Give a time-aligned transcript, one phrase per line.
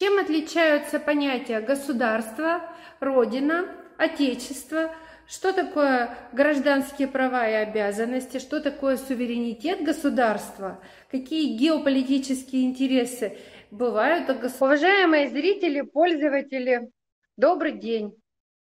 [0.00, 2.62] Чем отличаются понятия государство,
[3.00, 4.94] родина, отечество,
[5.26, 10.80] что такое гражданские права и обязанности, что такое суверенитет государства,
[11.10, 13.38] какие геополитические интересы
[13.72, 14.66] бывают у государства.
[14.66, 16.92] Уважаемые зрители, пользователи,
[17.36, 18.14] добрый день.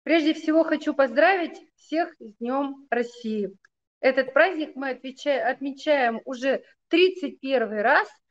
[0.04, 3.50] Прежде всего хочу поздравить всех с Днем России.
[4.02, 8.07] Этот праздник мы отмечаем уже 31 раз–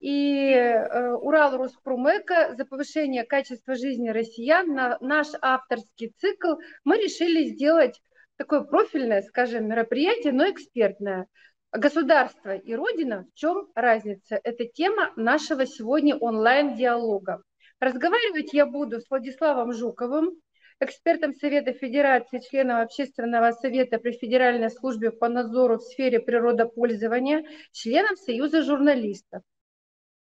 [0.00, 7.44] и э, Урал Роспромека за повышение качества жизни россиян на наш авторский цикл мы решили
[7.48, 8.00] сделать
[8.36, 11.26] такое профильное, скажем, мероприятие, но экспертное.
[11.72, 14.40] Государство и Родина, в чем разница?
[14.42, 17.42] Это тема нашего сегодня онлайн-диалога.
[17.80, 20.40] Разговаривать я буду с Владиславом Жуковым,
[20.80, 28.16] экспертом Совета Федерации, членом Общественного совета при Федеральной службе по надзору в сфере природопользования, членом
[28.16, 29.42] Союза журналистов.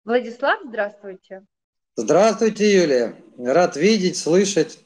[0.05, 1.45] Владислав, здравствуйте.
[1.95, 3.16] Здравствуйте, Юлия.
[3.38, 4.80] Рад видеть, слышать.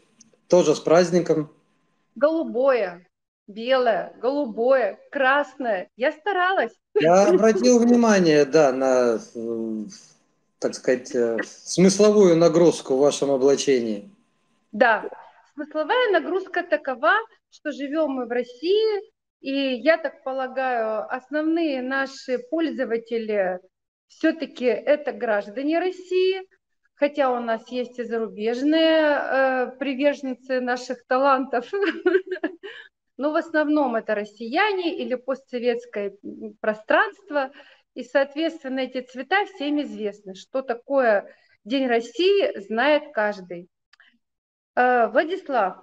[0.48, 1.52] Тоже с праздником.
[2.16, 3.08] Голубое,
[3.48, 5.90] белое, голубое, красное.
[5.98, 6.72] Я старалась.
[6.94, 9.20] Я обратил внимание, да, на,
[10.60, 14.10] так сказать, э, смысловую нагрузку в вашем облачении.
[14.72, 15.10] Да,
[15.54, 17.14] смысловая нагрузка такова,
[17.50, 19.02] что живем мы в России,
[19.42, 23.60] и я так полагаю, основные наши пользователи
[24.08, 26.42] все-таки это граждане России,
[26.96, 31.72] хотя у нас есть и зарубежные э, приверженцы наших талантов,
[33.18, 36.18] но в основном это россияне или постсоветское
[36.60, 37.52] пространство,
[37.94, 40.36] и, соответственно, эти цвета всем известны.
[40.36, 43.70] Что такое День России, знает каждый.
[44.76, 45.78] Э, Владислав,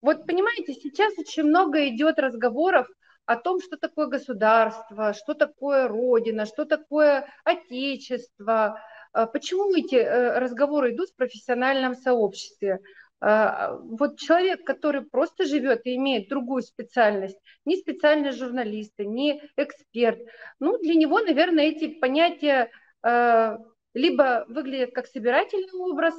[0.00, 2.86] вот понимаете, сейчас очень много идет разговоров
[3.26, 8.80] о том, что такое государство, что такое Родина, что такое Отечество.
[9.12, 12.80] А почему эти э, разговоры идут в профессиональном сообществе?
[13.20, 20.20] А, вот человек, который просто живет и имеет другую специальность, не специальность журналиста, не эксперт,
[20.60, 22.70] ну, для него, наверное, эти понятия
[23.02, 23.58] э,
[23.94, 26.14] либо выглядят как собирательный образ,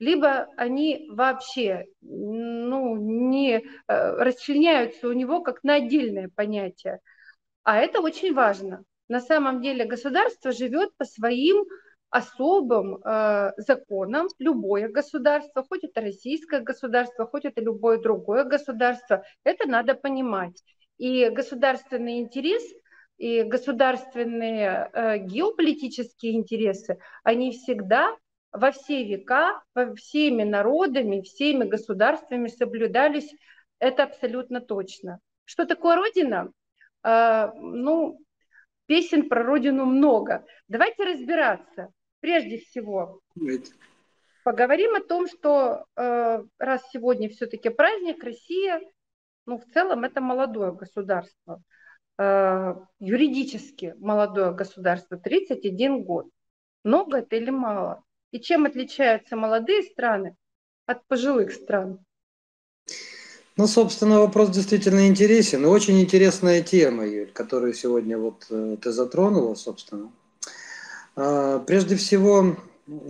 [0.00, 6.98] либо они вообще ну, не э, расчленяются у него как на отдельное понятие.
[7.62, 8.82] А это очень важно.
[9.08, 11.64] На самом деле государство живет по своим
[12.08, 19.68] особым э, законам, любое государство, хоть это российское государство, хоть это любое другое государство, это
[19.68, 20.62] надо понимать.
[20.98, 22.62] И государственный интерес
[23.18, 28.16] и государственные э, геополитические интересы, они всегда
[28.52, 29.62] во все века,
[29.96, 33.32] всеми народами, всеми государствами соблюдались,
[33.78, 35.20] это абсолютно точно.
[35.44, 36.52] Что такое Родина?
[37.02, 38.20] А, ну,
[38.86, 40.44] песен про Родину много.
[40.68, 41.88] Давайте разбираться.
[42.20, 43.20] Прежде всего,
[44.44, 48.82] поговорим о том, что э, раз сегодня все-таки праздник, Россия,
[49.46, 51.62] ну, в целом это молодое государство,
[52.18, 56.26] э, юридически молодое государство, 31 год.
[56.84, 58.04] Много это или мало?
[58.32, 60.36] И чем отличаются молодые страны
[60.86, 61.98] от пожилых стран?
[63.56, 65.64] Ну, собственно, вопрос действительно интересен.
[65.64, 70.10] И очень интересная тема, Юль, которую сегодня вот э, ты затронула, собственно.
[71.16, 72.56] А, прежде всего,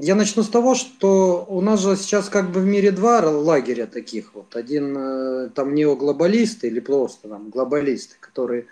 [0.00, 3.86] я начну с того, что у нас же сейчас как бы в мире два лагеря
[3.86, 4.56] таких вот.
[4.56, 8.66] Один э, там неоглобалисты или просто там глобалисты, которые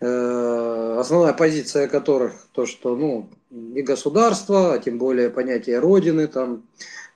[0.00, 6.64] основная позиция которых то, что ну, и государство, а тем более понятие родины, там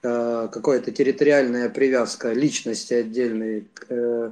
[0.03, 4.31] э, какая-то территориальная привязка личности отдельной, э,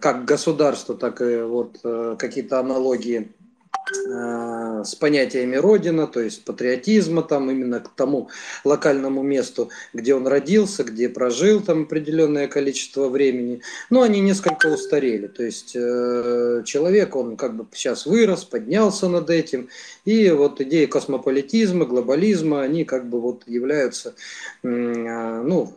[0.00, 1.78] как государству, так и вот
[2.18, 3.20] какие-то аналогии.
[3.20, 3.45] Э,
[3.88, 8.30] с понятиями Родина, то есть патриотизма, там именно к тому
[8.64, 15.26] локальному месту, где он родился, где прожил там определенное количество времени, но они несколько устарели.
[15.26, 19.68] То есть э, человек, он как бы сейчас вырос, поднялся над этим,
[20.04, 24.14] и вот идеи космополитизма, глобализма, они как бы вот являются,
[24.62, 25.72] э, ну,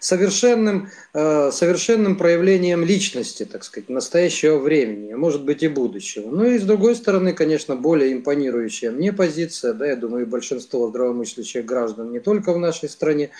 [0.00, 6.30] совершенным, э, совершенным проявлением личности, так сказать, настоящего времени, а может быть и будущего.
[6.30, 10.88] Ну и с другой стороны, конечно, более импонирующая мне позиция, да, я думаю, и большинство
[10.88, 13.30] здравомыслящих граждан не только в нашей стране,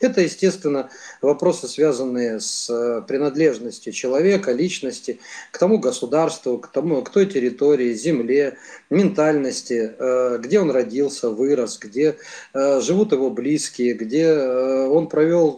[0.00, 0.90] это, естественно,
[1.22, 5.20] вопросы, связанные с э, принадлежностью человека, личности
[5.50, 8.56] к тому государству, к, тому, к той территории, земле,
[8.94, 12.16] ментальности, э, где он родился, вырос, где
[12.54, 15.56] живут его близкие, где он провел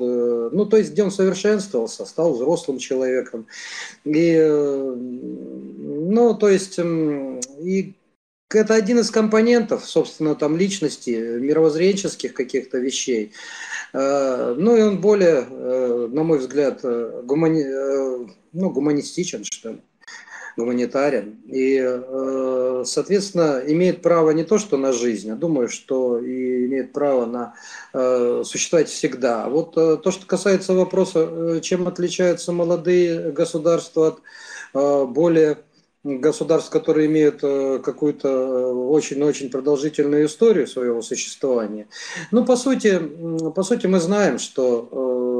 [0.52, 3.46] ну, то есть, где он совершенствовался, стал взрослым человеком.
[4.04, 7.94] И, ну, то есть, и
[8.50, 13.32] это один из компонентов, собственно, там личности, мировоззренческих каких-то вещей.
[13.92, 17.64] Э, ну и он более, э, на мой взгляд, э, гумани...
[18.52, 19.80] ну, гуманистичен, что ли
[20.56, 21.36] гуманитарен.
[21.46, 22.00] И,
[22.84, 28.44] соответственно, имеет право не то, что на жизнь, а думаю, что и имеет право на
[28.44, 29.48] существовать всегда.
[29.48, 34.18] Вот то, что касается вопроса, чем отличаются молодые государства
[34.72, 35.58] от более
[36.06, 41.88] государств, которые имеют э, какую-то э, очень-очень продолжительную историю своего существования.
[42.30, 43.00] Ну, по сути,
[43.54, 45.35] по сути мы знаем, что э,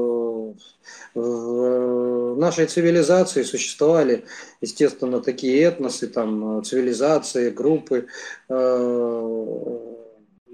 [1.17, 4.25] в нашей цивилизации существовали,
[4.61, 8.07] естественно, такие этносы, там, цивилизации, группы,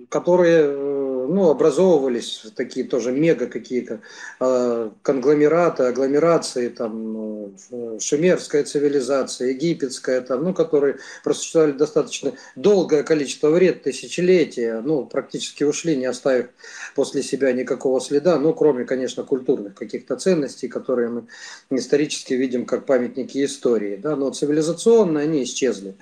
[0.09, 0.92] которые
[1.27, 4.01] ну, образовывались такие тоже мега какие-то
[4.41, 13.51] э, конгломераты, агломерации, там, э, шумерская цивилизация, египетская, там, ну, которые просуществовали достаточно долгое количество
[13.51, 16.49] вред, тысячелетия, ну, практически ушли, не оставив
[16.95, 21.27] после себя никакого следа, ну, кроме, конечно, культурных каких-то ценностей, которые мы
[21.71, 25.97] исторически видим как памятники истории, да, но цивилизационно они исчезли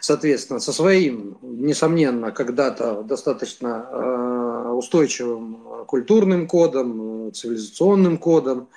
[0.00, 8.68] соответственно, со своим, несомненно, когда-то достаточно э, устойчивым культурным кодом, цивилизационным кодом.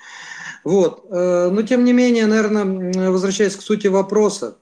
[0.64, 1.06] Вот.
[1.10, 4.56] Э, но, тем не менее, наверное, возвращаясь к сути вопроса,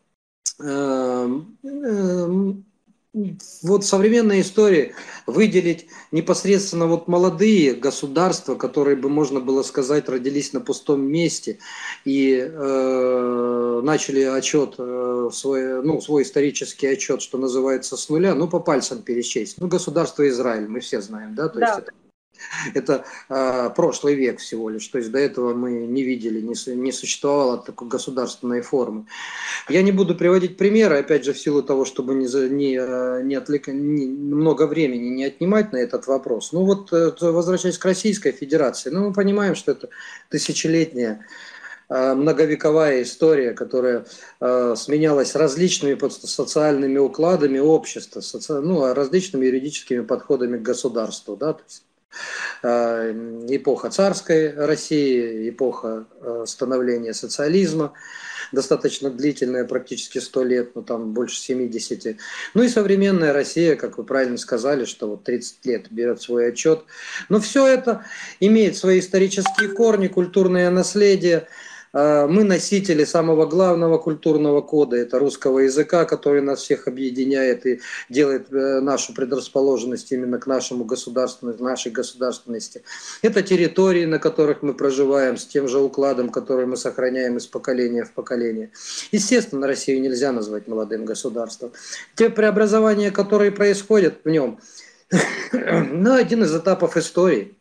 [0.61, 1.40] э,
[3.14, 4.94] вот в современной истории
[5.26, 11.59] выделить непосредственно вот молодые государства, которые бы можно было сказать родились на пустом месте
[12.06, 18.49] и э, начали отчет э, свой, ну свой исторический отчет, что называется с нуля, ну
[18.49, 19.61] по пальцам перечесть.
[19.61, 21.67] Ну государство Израиль мы все знаем, да, то да.
[21.67, 21.93] есть это
[22.75, 26.93] это э, прошлый век всего лишь, то есть до этого мы не видели, не, не
[26.93, 29.06] существовало такой государственной формы.
[29.69, 33.35] Я не буду приводить примеры, опять же, в силу того, чтобы не, не, а, не,
[33.35, 33.69] отвлек...
[33.69, 36.53] не много времени не отнимать на этот вопрос.
[36.53, 39.88] Ну вот, э, возвращаясь к Российской Федерации, ну мы понимаем, что это
[40.29, 41.25] тысячелетняя
[41.88, 44.06] а, многовековая история, которая
[44.41, 48.61] э, сменялась различными социальными укладами общества, соци...
[48.61, 51.37] ну, различными юридическими подходами к государству.
[51.37, 51.53] Да?
[51.53, 51.85] То есть
[52.62, 57.93] эпоха царской России, эпоха э, становления социализма,
[58.53, 62.17] достаточно длительная, практически 100 лет, ну там больше 70.
[62.55, 66.85] Ну и современная Россия, как вы правильно сказали, что вот 30 лет берет свой отчет.
[67.29, 68.05] Но все это
[68.41, 71.49] имеет свои исторические корни, культурное наследие,
[71.93, 78.50] мы носители самого главного культурного кода, это русского языка, который нас всех объединяет и делает
[78.53, 82.83] э, нашу предрасположенность именно к нашему государству, нашей государственности.
[83.21, 88.05] Это территории, на которых мы проживаем, с тем же укладом, который мы сохраняем из поколения
[88.05, 88.71] в поколение.
[89.11, 91.73] Естественно, Россию нельзя назвать молодым государством.
[92.15, 94.59] Те преобразования, которые происходят в нем,
[95.53, 97.55] ну, один из этапов истории.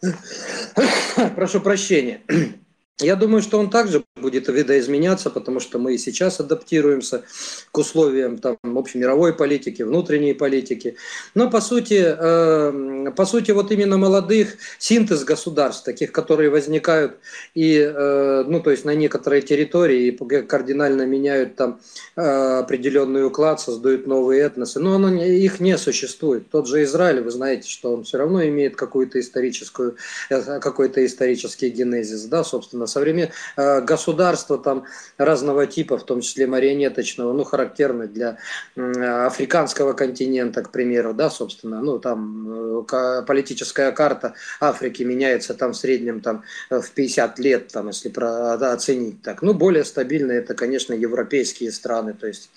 [1.34, 2.20] Прошу прощения.
[3.00, 7.24] Я думаю, что он также будет видоизменяться, потому что мы и сейчас адаптируемся
[7.72, 10.94] к условиям там, общемировой политики, внутренней политики.
[11.34, 17.16] Но по сути, э, по сути, вот именно молодых синтез государств, таких, которые возникают
[17.54, 21.80] и, э, ну, то есть на некоторые территории и кардинально меняют там
[22.14, 22.20] э,
[22.60, 26.48] определенный уклад, создают новые этносы, но оно, их не существует.
[26.48, 29.96] Тот же Израиль, вы знаете, что он все равно имеет какую-то историческую,
[30.30, 34.84] э, какой-то исторический генезис, да, собственно, современное э, государства там
[35.18, 38.38] разного типа, в том числе марионеточного, ну, характерны для
[38.76, 45.76] африканского континента, к примеру, да, собственно, ну, там э, политическая карта Африки меняется там в
[45.76, 49.42] среднем там в 50 лет, там, если про, оценить так.
[49.42, 52.50] Ну, более стабильные это, конечно, европейские страны, то есть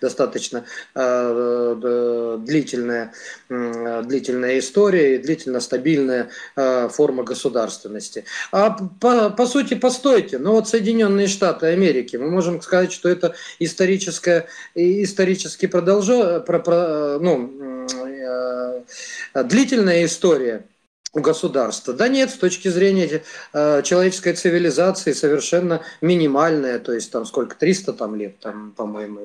[0.00, 0.64] достаточно
[0.94, 3.12] э, длительная,
[3.48, 8.24] э, длительная история и длительно стабильная э, форма государственности.
[8.52, 13.08] А по, по сути Постойте, постойте, но вот Соединенные Штаты Америки, мы можем сказать, что
[13.08, 18.82] это историческая, исторически продолжо, про, про, ну, э,
[19.44, 20.64] длительная история
[21.12, 21.94] у государства.
[21.94, 27.92] Да нет, с точки зрения э, человеческой цивилизации совершенно минимальная, то есть там сколько, 300
[27.92, 29.20] там лет, там, по-моему,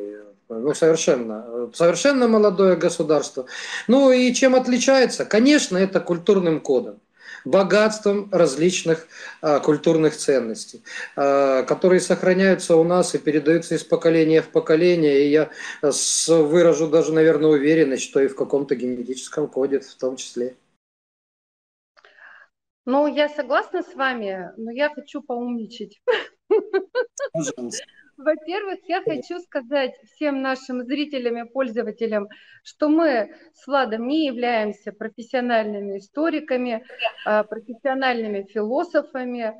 [0.50, 3.46] ну, совершенно, совершенно молодое государство.
[3.88, 5.25] Ну и чем отличается?
[5.25, 7.00] Конечно, это культурным кодом
[7.46, 9.08] богатством различных
[9.41, 10.84] а, культурных ценностей,
[11.15, 15.25] а, которые сохраняются у нас и передаются из поколения в поколение.
[15.25, 15.50] И я
[15.81, 20.55] с, выражу даже, наверное, уверенность, что и в каком-то генетическом коде в том числе.
[22.86, 26.01] Ну, я согласна с вами, но я хочу поумничать.
[27.31, 27.84] Пожалуйста.
[28.19, 32.27] Во-первых, я хочу сказать всем нашим зрителям и пользователям,
[32.63, 36.83] что мы с Владом не являемся профессиональными историками,
[37.25, 39.55] а, профессиональными философами.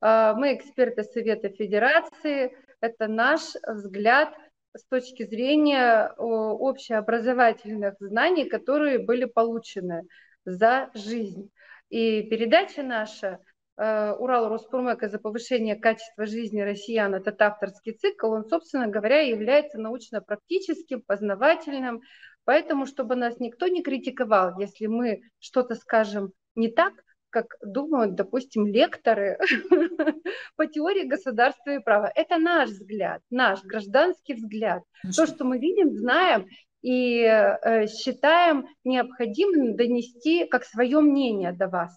[0.00, 2.56] А, мы эксперты Совета Федерации.
[2.80, 4.32] Это наш взгляд
[4.76, 10.02] с точки зрения общеобразовательных знаний, которые были получены
[10.44, 11.50] за жизнь.
[11.88, 13.40] И передача наша
[13.76, 21.02] Урал Роспромека за повышение качества жизни россиян, этот авторский цикл, он, собственно говоря, является научно-практическим,
[21.02, 22.02] познавательным.
[22.44, 26.92] Поэтому, чтобы нас никто не критиковал, если мы что-то скажем не так,
[27.34, 29.38] как думают, допустим, лекторы
[30.56, 32.10] по теории государства и права.
[32.14, 34.84] Это наш взгляд, наш гражданский взгляд.
[35.16, 36.46] То, что мы видим, знаем
[36.80, 41.92] и э, считаем необходимым донести как свое мнение до вас.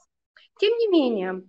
[0.59, 1.43] Тем не менее,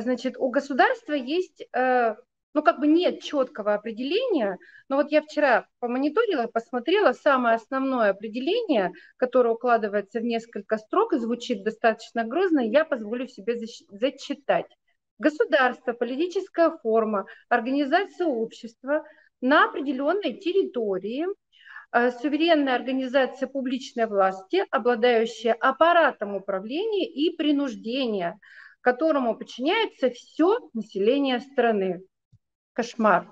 [0.00, 2.14] значит, у государства есть, э,
[2.54, 8.92] ну, как бы нет четкого определения, но вот я вчера помониторила, посмотрела самое основное определение,
[9.16, 13.56] которое укладывается в несколько строк и звучит достаточно грозно, я позволю себе
[13.90, 14.66] зачитать.
[15.18, 19.04] Государство, политическая форма, организация общества
[19.40, 21.26] на определенной территории,
[21.92, 28.38] э, суверенная организация публичной власти, обладающая аппаратом управления и принуждения–
[28.86, 32.02] которому подчиняется все население страны.
[32.72, 33.26] Кошмар.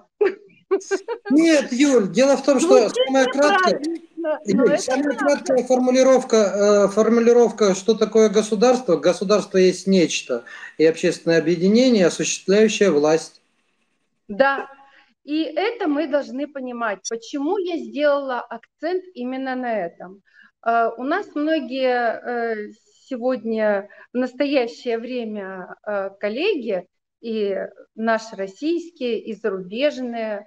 [1.30, 3.80] Нет, Юль, дело в том, что самая краткая,
[4.46, 8.96] Юль, самая краткая формулировка, э, формулировка, что такое государство.
[8.96, 10.42] Государство есть нечто
[10.76, 13.40] и общественное объединение, осуществляющее власть.
[14.26, 14.68] Да,
[15.22, 16.98] и это мы должны понимать.
[17.08, 20.20] Почему я сделала акцент именно на этом?
[20.66, 22.72] Э, у нас многие э,
[23.08, 26.86] сегодня в настоящее время э, коллеги,
[27.20, 27.56] и
[27.94, 30.46] наши российские, и зарубежные,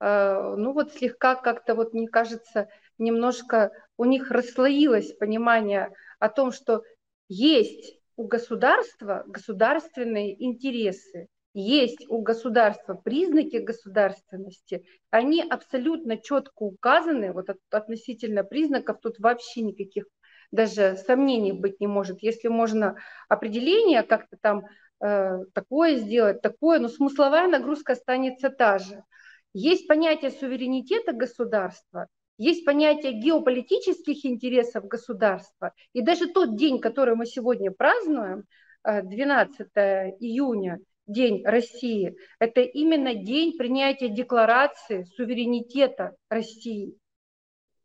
[0.00, 6.52] э, ну вот слегка как-то вот, мне кажется, немножко у них расслоилось понимание о том,
[6.52, 6.82] что
[7.28, 17.46] есть у государства государственные интересы, есть у государства признаки государственности, они абсолютно четко указаны, вот
[17.70, 20.04] относительно признаков тут вообще никаких
[20.50, 22.22] даже сомнений быть не может.
[22.22, 22.96] Если можно
[23.28, 24.64] определение как-то там
[25.00, 29.04] э, такое сделать, такое, но смысловая нагрузка останется та же.
[29.52, 35.72] Есть понятие суверенитета государства, есть понятие геополитических интересов государства.
[35.92, 38.44] И даже тот день, который мы сегодня празднуем,
[38.84, 40.78] 12 э, июня,
[41.08, 46.98] День России, это именно день принятия декларации суверенитета России.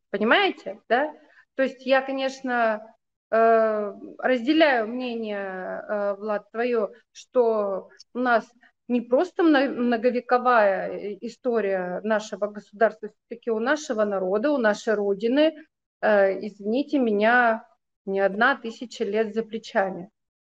[0.09, 1.13] Понимаете, да?
[1.55, 2.95] То есть я, конечно,
[3.31, 8.49] э, разделяю мнение, э, Влад, твое, что у нас
[8.87, 15.55] не просто многовековая история нашего государства, все-таки у нашего народа, у нашей Родины,
[16.01, 17.67] э, извините меня,
[18.05, 20.09] не одна тысяча лет за плечами.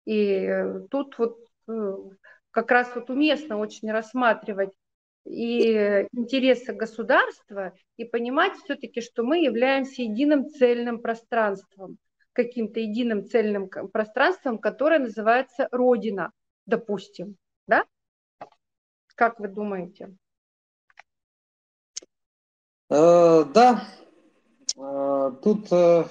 [0.06, 0.50] И
[0.90, 1.38] тут вот
[2.52, 4.72] как раз вот уместно очень рассматривать
[5.26, 11.98] и интересы государства и понимать все-таки, что мы являемся единым цельным пространством,
[12.34, 16.32] каким-то единым цельным пространством, которое называется Родина,
[16.66, 17.86] допустим, да?
[19.16, 20.16] Как вы думаете?
[22.90, 23.84] Э, да,
[24.78, 26.06] э, тут э,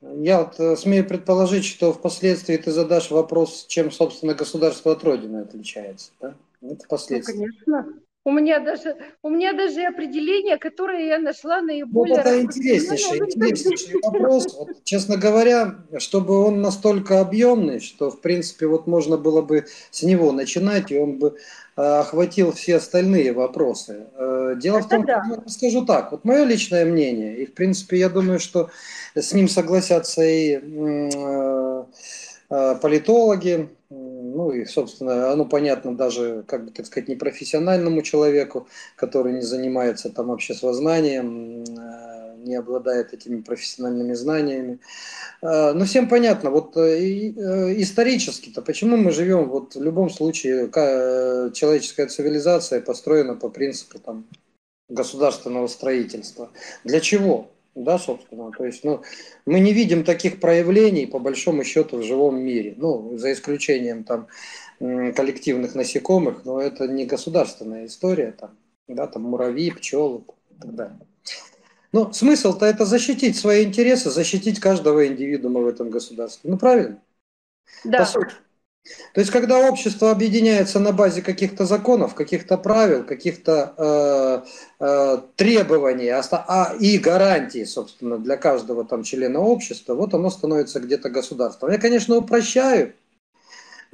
[0.00, 6.12] я вот смею предположить, что впоследствии ты задашь вопрос, чем, собственно, государство от Родины отличается.
[6.20, 6.34] Да?
[6.60, 7.46] Это впоследствии.
[7.66, 8.03] Ну, конечно.
[8.26, 12.16] У меня даже, у меня даже определение, которое я нашла наиболее...
[12.16, 14.56] Вот это интереснейший, интереснейший вопрос.
[14.58, 20.02] Вот, честно говоря, чтобы он настолько объемный, что, в принципе, вот можно было бы с
[20.02, 21.36] него начинать, и он бы
[21.76, 24.06] э, охватил все остальные вопросы.
[24.16, 25.22] Э, дело это в том, да.
[25.22, 28.70] что, скажу так, вот мое личное мнение, и, в принципе, я думаю, что
[29.14, 31.84] с ним согласятся и э,
[32.80, 33.68] политологи,
[34.34, 40.10] ну и, собственно, оно понятно даже, как бы так сказать, непрофессиональному человеку, который не занимается
[40.10, 44.80] там обществознанием, э, не обладает этими профессиональными знаниями.
[45.40, 47.00] Э, но всем понятно, вот э,
[47.80, 50.68] исторически-то, почему мы живем, вот в любом случае
[51.52, 54.26] человеческая цивилизация построена по принципу там,
[54.88, 56.50] государственного строительства.
[56.82, 57.50] Для чего?
[57.74, 58.50] Да, собственно.
[58.52, 59.02] То есть, ну,
[59.46, 62.74] мы не видим таких проявлений, по большому счету, в живом мире.
[62.76, 64.28] Ну, за исключением там
[64.78, 68.56] коллективных насекомых, но это не государственная история, там,
[68.88, 70.98] да, там муравьи, пчелы и так далее.
[71.92, 76.50] Но смысл-то это защитить свои интересы, защитить каждого индивидуума в этом государстве.
[76.50, 77.00] Ну, правильно?
[77.84, 77.98] Да.
[77.98, 78.34] По сути.
[79.14, 86.08] То есть, когда общество объединяется на базе каких-то законов, каких-то правил, каких-то э, э, требований
[86.08, 91.70] а, а, и гарантий, собственно, для каждого там члена общества, вот оно становится где-то государством.
[91.70, 92.94] Я, конечно, упрощаю,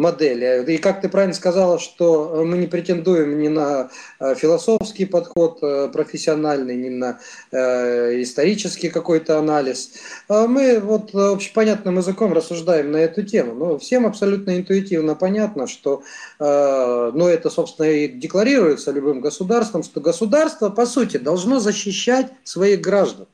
[0.01, 0.65] модели.
[0.67, 5.89] И как ты правильно сказала, что мы не претендуем ни на э, философский подход э,
[5.93, 7.21] профессиональный, ни на
[7.53, 9.93] э, исторический какой-то анализ.
[10.29, 13.55] А мы вот общепонятным языком рассуждаем на эту тему.
[13.55, 16.03] Но всем абсолютно интуитивно понятно, что,
[16.39, 23.27] ну это, собственно, и декларируется любым государством, что государство, по сути, должно защищать своих граждан.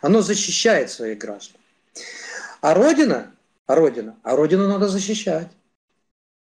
[0.00, 1.60] Оно защищает своих граждан.
[2.60, 3.32] А Родина
[3.74, 4.18] Родина?
[4.22, 5.50] А Родину надо защищать.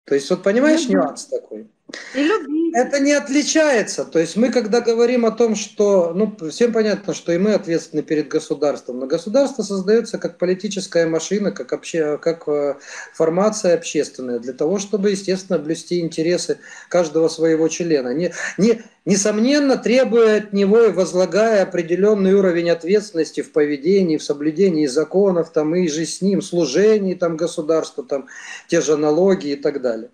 [0.05, 0.95] То есть вот понимаешь любить.
[0.95, 1.71] нюанс такой?
[2.15, 2.75] И любить.
[2.75, 4.05] Это не отличается.
[4.05, 8.03] То есть мы когда говорим о том, что, ну, всем понятно, что и мы ответственны
[8.03, 12.75] перед государством, но государство создается как политическая машина, как, обще, как э,
[13.15, 18.13] формация общественная, для того, чтобы, естественно, блюсти интересы каждого своего члена.
[18.13, 24.87] Не, не, несомненно, требуя от него и возлагая определенный уровень ответственности в поведении, в соблюдении
[24.87, 28.27] законов, там, и же с ним, служении там, государству, там,
[28.67, 30.11] те же налоги и так далее.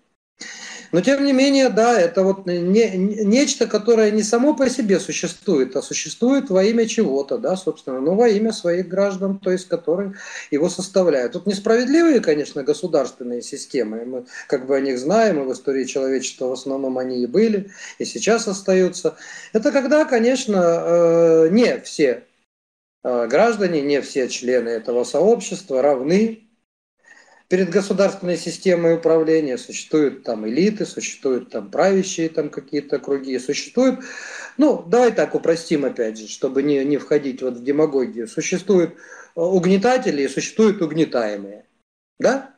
[0.93, 5.75] Но тем не менее, да, это вот не, нечто, которое не само по себе существует,
[5.75, 10.13] а существует во имя чего-то, да, собственно, но во имя своих граждан, то есть которые
[10.51, 11.33] его составляют.
[11.33, 16.45] Тут несправедливые, конечно, государственные системы, мы как бы о них знаем, и в истории человечества
[16.45, 19.15] в основном они и были, и сейчас остаются.
[19.51, 22.25] Это когда, конечно, э, не все
[23.03, 26.43] э, граждане, не все члены этого сообщества равны
[27.53, 33.99] перед государственной системой управления, существуют там элиты, существуют там правящие там какие-то круги, существуют,
[34.57, 38.95] ну, давай так упростим опять же, чтобы не, не входить вот в демагогию, существуют э,
[39.39, 41.65] угнетатели и существуют угнетаемые,
[42.19, 42.55] да?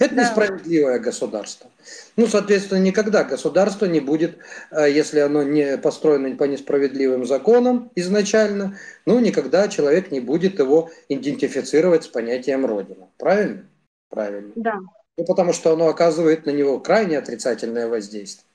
[0.00, 0.24] Это да.
[0.24, 1.70] несправедливое государство.
[2.16, 4.38] Ну, соответственно, никогда государство не будет,
[4.72, 8.76] э, если оно не построено по несправедливым законам изначально,
[9.06, 13.06] ну, никогда человек не будет его идентифицировать с понятием Родина.
[13.16, 13.68] Правильно?
[14.14, 14.52] Правильно.
[14.54, 14.78] Да.
[15.16, 18.46] Ну, потому что оно оказывает на него крайне отрицательное воздействие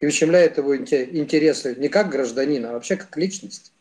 [0.00, 3.72] и ущемляет его интересы не как гражданина, а вообще как личность.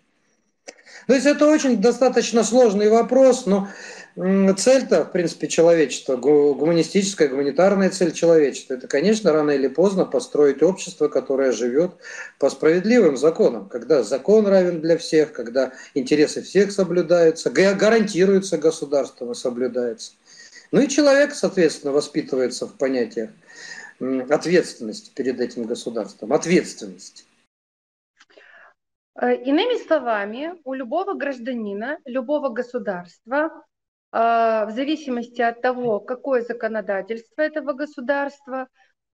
[1.07, 3.67] То есть это очень достаточно сложный вопрос, но
[4.15, 11.07] цель-то, в принципе, человечества, гуманистическая, гуманитарная цель человечества, это, конечно, рано или поздно построить общество,
[11.07, 11.93] которое живет
[12.37, 19.35] по справедливым законам, когда закон равен для всех, когда интересы всех соблюдаются, гарантируются государством и
[19.35, 20.13] соблюдаются.
[20.71, 23.31] Ну и человек, соответственно, воспитывается в понятиях
[24.29, 26.33] ответственности перед этим государством.
[26.33, 27.27] Ответственность.
[29.21, 33.51] Э, иными словами, у любого гражданина, любого государства,
[34.11, 38.67] э, в зависимости от того, какое законодательство этого государства,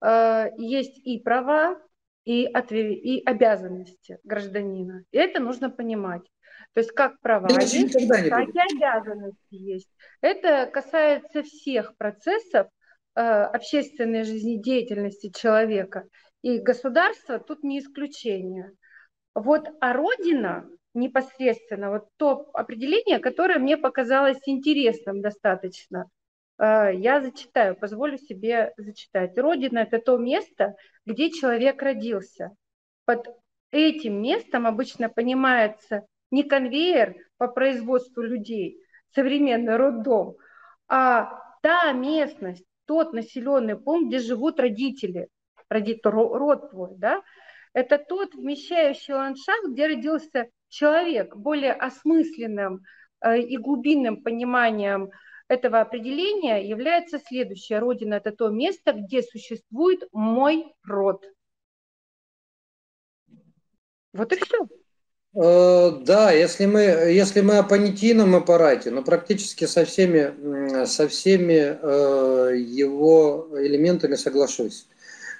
[0.03, 1.81] э, есть и права,
[2.25, 5.05] и, и обязанности гражданина.
[5.11, 6.23] И это нужно понимать.
[6.77, 9.89] То есть как права есть, так и обязанности есть.
[10.21, 12.67] Это касается всех процессов
[13.15, 16.05] э, общественной жизнедеятельности человека.
[16.43, 18.73] И государство тут не исключение.
[19.35, 26.11] Вот, а Родина непосредственно, вот то определение, которое мне показалось интересным достаточно,
[26.59, 29.39] э, я зачитаю, позволю себе зачитать.
[29.39, 32.51] Родина– это то место, где человек родился.
[33.07, 33.35] Под
[33.71, 38.79] этим местом обычно понимается не конвейер по производству людей,
[39.15, 40.37] современный роддом,
[40.89, 45.29] а та местность, тот населенный пункт, где живут родители,
[45.69, 47.23] родит, род твой, да,
[47.73, 52.85] это тот вмещающий ландшафт, где родился человек, более осмысленным
[53.21, 55.11] э, и глубинным пониманием
[55.49, 57.79] этого определения является следующее.
[57.79, 61.25] Родина– это то место, где существует мой род.
[64.13, 64.67] Вот и все.
[65.37, 71.79] Э, да, если мы, если мы о понятийном аппарате, но практически со всеми, со всеми
[71.83, 74.87] э, его элементами соглашусь.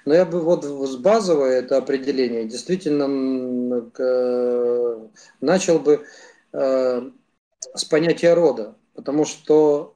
[0.05, 5.07] Но я бы вот с базовое это определение действительно э,
[5.41, 6.05] начал бы
[6.51, 9.95] с понятия рода, потому что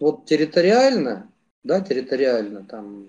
[0.00, 1.30] вот территориально,
[1.62, 3.08] да, территориально там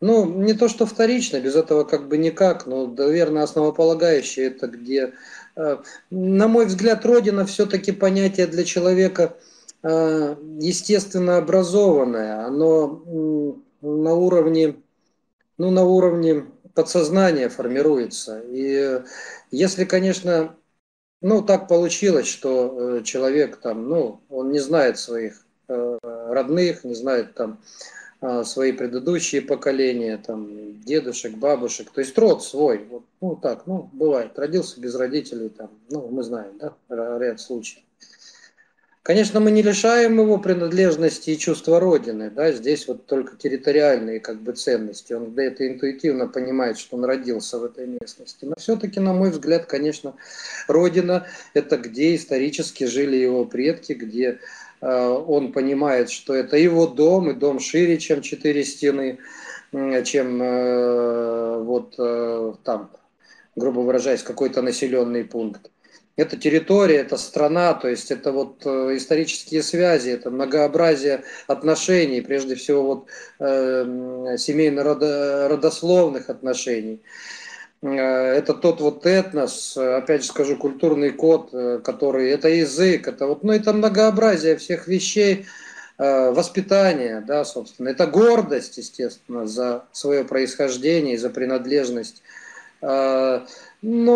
[0.00, 5.14] ну, не то, что вторично, без этого как бы никак, но, наверное, основополагающее это где,
[5.56, 5.78] э,
[6.10, 9.36] на мой взгляд, Родина все-таки понятие для человека
[9.82, 14.76] э, естественно образованное, оно на уровне,
[15.56, 18.40] ну, на уровне подсознания формируется.
[18.46, 19.02] И
[19.50, 20.54] если, конечно,
[21.20, 27.34] ну, так получилось, что э, человек там, ну, он не знает своих родных, не знают
[27.34, 27.60] там
[28.44, 34.38] свои предыдущие поколения, там, дедушек, бабушек, то есть род свой, вот, ну так, ну, бывает,
[34.38, 37.82] родился без родителей, там, ну, мы знаем, да, ряд случаев.
[39.02, 44.42] Конечно, мы не лишаем его принадлежности и чувства Родины, да, здесь вот только территориальные как
[44.42, 49.00] бы ценности, он да, это интуитивно понимает, что он родился в этой местности, но все-таки,
[49.00, 50.14] на мой взгляд, конечно,
[50.66, 54.40] Родина– это где исторически жили его предки, где
[54.80, 59.18] он понимает, что это его дом, и дом шире, чем четыре стены,
[59.72, 62.90] чем э, вот э, там,
[63.54, 65.70] грубо выражаясь, какой-то населенный пункт.
[66.16, 72.82] Это территория, это страна, то есть это вот исторические связи, это многообразие отношений, прежде всего
[72.82, 73.06] вот
[73.38, 77.02] э, семейно-родословных отношений.
[77.82, 83.26] Э, это тот вот этнос, опять же скажу, культурный код, э, который, это язык, это
[83.26, 85.46] вот, ну, это многообразие всех вещей,
[85.98, 92.22] э, воспитание, да, собственно, это гордость, естественно, за свое происхождение и за принадлежность.
[92.80, 93.44] Но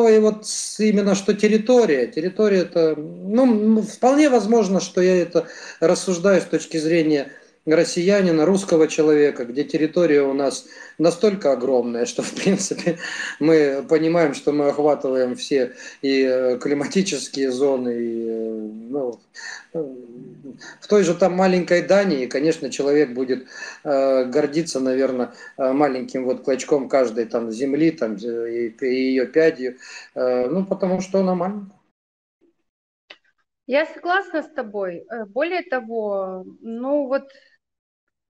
[0.08, 0.46] и вот
[0.78, 5.48] именно что территория, территория это, ну, вполне возможно, что я это
[5.80, 7.32] рассуждаю с точки зрения
[7.66, 10.66] россиянина, русского человека, где территория у нас
[10.98, 12.98] настолько огромная, что, в принципе,
[13.38, 19.20] мы понимаем, что мы охватываем все и э, климатические зоны, и, э, ну,
[19.72, 23.46] в той же там маленькой Дании, конечно, человек будет
[23.84, 29.76] э, гордиться, наверное, маленьким вот клочком каждой там земли, там, и, и ее пядью,
[30.14, 31.76] ну, потому что она маленькая.
[33.66, 35.06] Я согласна с тобой.
[35.28, 37.28] Более того, ну вот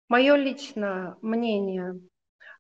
[0.08, 2.00] Мое личное мнение.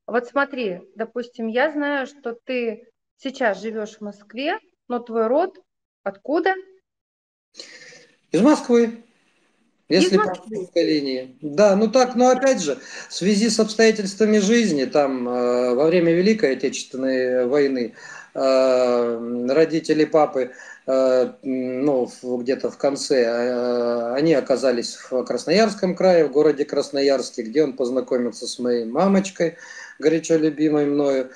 [0.05, 4.57] Вот смотри, допустим, я знаю, что ты сейчас живешь в Москве,
[4.87, 5.57] но твой род
[6.03, 6.53] откуда?
[8.31, 9.03] Из Москвы.
[9.89, 11.37] Если по линии.
[11.41, 16.11] Да, ну так, но опять же, в связи с обстоятельствами жизни, там э, во время
[16.11, 17.93] Великой Отечественной войны
[18.33, 20.51] э, родители папы
[20.87, 27.73] ну, где-то в конце, э, они оказались в Красноярском крае, в городе Красноярске, где он
[27.73, 29.57] познакомился с моей мамочкой,
[29.99, 31.31] горячо любимой мною.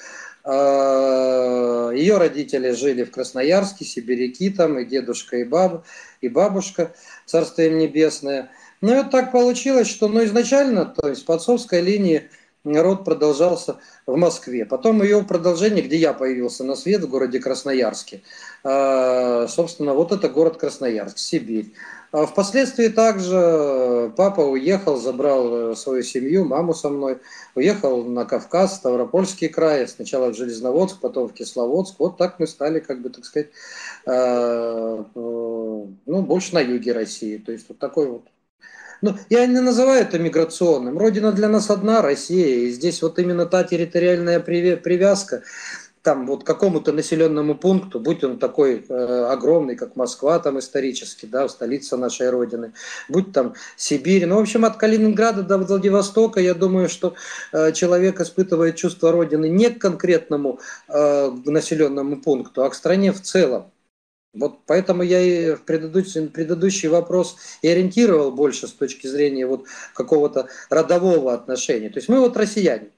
[0.46, 5.84] Э, Ее родители жили в Красноярске, сибиряки там, и дедушка, и, баб,
[6.22, 6.94] и бабушка,
[7.26, 8.52] царство им небесное.
[8.80, 12.30] Ну, и вот так получилось, что ну, изначально, то есть по отцовской линии,
[12.64, 14.66] род продолжался в Москве.
[14.66, 18.22] Потом ее продолжение, где я появился на свет, в городе Красноярске.
[18.64, 21.74] А, собственно, вот это город Красноярск, Сибирь.
[22.12, 27.20] А впоследствии также папа уехал, забрал э, свою семью, маму со мной,
[27.56, 31.96] уехал на Кавказ, Ставропольский край, сначала в Железноводск, потом в Кисловодск.
[32.00, 33.50] Вот так мы стали, как бы, так сказать,
[34.06, 37.38] э, ну, больше на юге России.
[37.38, 38.24] То есть вот такой вот
[39.02, 40.98] ну, я не называю это миграционным.
[40.98, 42.68] Родина для нас одна, Россия.
[42.68, 45.44] И здесь вот именно та территориальная привязка
[46.02, 51.48] там вот какому-то населенному пункту, будь он такой э, огромный, как Москва, там исторически, да,
[51.48, 52.74] столица нашей Родины,
[53.08, 57.14] будь там Сибирь, ну, в общем, от Калининграда до Владивостока, я думаю, что
[57.54, 63.22] э, человек испытывает чувство Родины не к конкретному э, населенному пункту, а к стране в
[63.22, 63.72] целом.
[64.34, 69.66] Вот поэтому я и в предыдущий, предыдущий вопрос и ориентировал больше с точки зрения вот
[69.94, 71.90] какого-то родового отношения.
[71.90, 72.92] То есть мы вот россияне.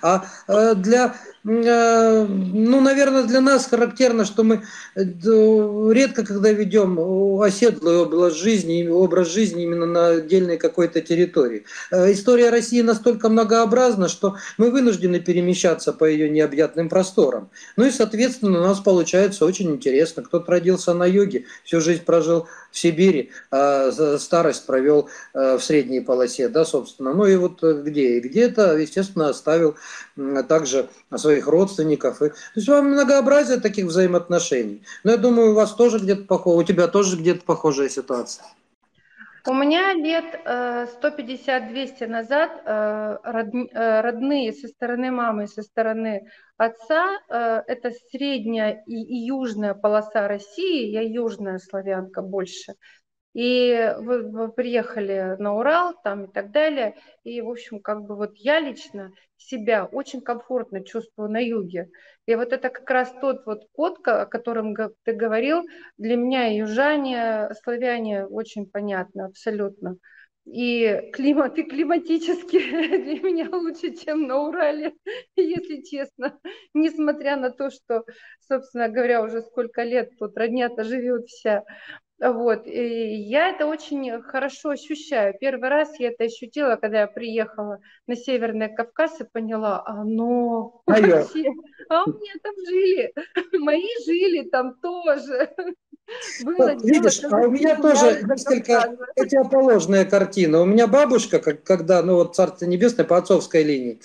[0.00, 1.16] А э, для
[1.48, 4.62] ну, наверное, для нас характерно, что мы
[4.94, 6.98] э, редко когда ведем
[7.40, 11.64] оседлый образ жизни, образ жизни именно на отдельной какой-то территории.
[11.90, 17.48] Э, история России настолько многообразна, что мы вынуждены перемещаться по ее необъятным просторам.
[17.76, 20.22] Ну и, соответственно, у нас получается очень интересно.
[20.22, 26.48] Кто-то родился на юге, всю жизнь прожил в Сибири, а старость провел в средней полосе,
[26.48, 27.14] да, собственно.
[27.14, 28.18] Ну и вот где?
[28.18, 29.76] И где-то, естественно, оставил
[30.48, 30.88] также
[31.38, 32.22] своих родственников.
[32.22, 34.82] И, то есть вам многообразие таких взаимоотношений.
[35.04, 38.44] Но я думаю, у вас тоже где-то похоже, у тебя тоже где-то похожая ситуация.
[39.46, 46.26] У меня лет 150-200 э, назад э, э, родные со стороны мамы со стороны
[46.58, 52.74] отца, это средняя и южная полоса России, я южная славянка больше,
[53.38, 56.96] и вы, вы приехали на Урал там и так далее.
[57.22, 61.88] И, в общем, как бы вот я лично себя очень комфортно чувствую на юге.
[62.26, 64.74] И вот это как раз тот вот код, о котором
[65.04, 65.62] ты говорил,
[65.98, 69.98] для меня южане, славяне очень понятно, абсолютно.
[70.44, 72.58] И климат, и климатически
[73.04, 74.94] для меня лучше, чем на Урале,
[75.36, 76.36] если честно.
[76.74, 78.02] Несмотря на то, что,
[78.48, 81.62] собственно говоря, уже сколько лет тут родня-то живет вся.
[82.20, 85.34] Вот, и я это очень хорошо ощущаю.
[85.38, 87.78] Первый раз я это ощутила, когда я приехала
[88.08, 91.44] на Северный Кавказ и поняла, оно а вообще,
[91.88, 93.14] а у меня там жили,
[93.60, 95.54] мои жили там тоже.
[96.42, 100.60] Было вот, видишь, а у меня тоже несколько противоположная картина.
[100.62, 104.00] У меня бабушка, как, когда, ну вот Царство Небесное по отцовской линии,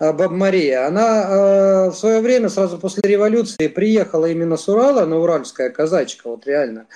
[0.00, 5.06] э, Баба Мария, она э, в свое время, сразу после революции, приехала именно с Урала,
[5.06, 6.86] на уральская казачка, вот реально,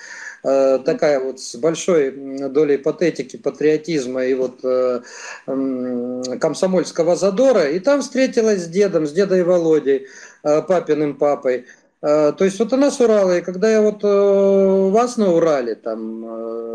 [0.43, 2.11] э, такая вот с большой
[2.49, 5.01] долей патетики, патриотизма и вот э,
[5.47, 10.07] э, комсомольского задора, и там встретилась с дедом, с дедой Володей,
[10.43, 11.65] э, папиным папой.
[12.03, 15.75] Э, то есть вот она с Урала, и когда я вот э, вас на Урале,
[15.75, 16.25] там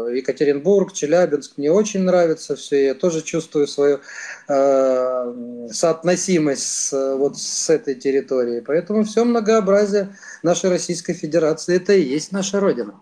[0.07, 4.01] э, Екатеринбург, Челябинск, мне очень нравится все, я тоже чувствую свою
[5.71, 8.63] соотносимость с, вот с этой территорией.
[8.63, 12.99] Поэтому все многообразие нашей Российской Федерации, это и есть наша Родина.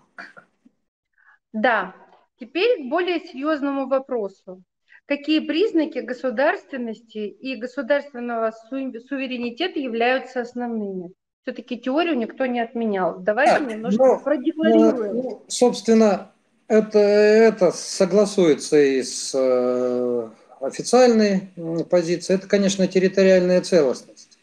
[1.53, 1.95] Да,
[2.41, 4.65] теперь к более серьезному вопросу.
[5.05, 11.13] Какие признаки государственности и государственного суверенитета являются основными?
[11.47, 13.21] Все-таки теорию никто не отменял.
[13.21, 15.15] Давайте так, немножко но, продекларируем.
[15.15, 16.33] Ну, собственно,
[16.67, 20.29] это, это согласуется и с э,
[20.61, 21.53] официальной
[21.89, 22.39] позицией.
[22.39, 24.37] Это, конечно, территориальная целостность.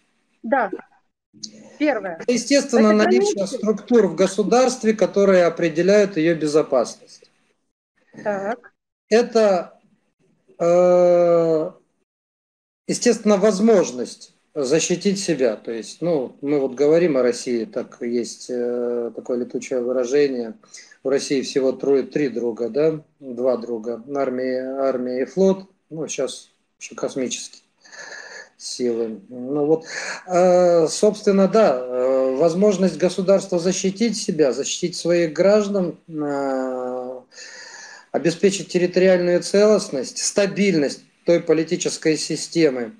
[0.43, 0.71] Да.
[1.77, 2.19] Первое.
[2.21, 3.57] Это, естественно, это наличие границы.
[3.57, 7.29] структур в государстве, которые определяют ее безопасность.
[8.23, 8.71] Так.
[9.09, 9.77] Это,
[10.57, 11.71] э,
[12.87, 15.55] естественно, возможность защитить себя.
[15.55, 20.55] То есть, ну, мы вот говорим о России, так есть э, такое летучее выражение.
[21.03, 24.03] У России всего трое, три друга, да, два друга.
[24.15, 25.65] Армия, армия и флот.
[25.89, 27.63] Ну, сейчас еще космические
[28.63, 29.19] силы.
[29.29, 29.85] Ну вот,
[30.27, 37.19] э, собственно, да, э, возможность государства защитить себя, защитить своих граждан, э,
[38.11, 42.93] обеспечить территориальную целостность, стабильность той политической системы,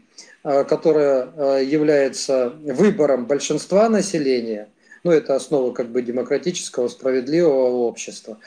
[0.44, 4.70] которая э, является выбором большинства населения,
[5.04, 8.40] ну это основа как бы демократического, справедливого общества,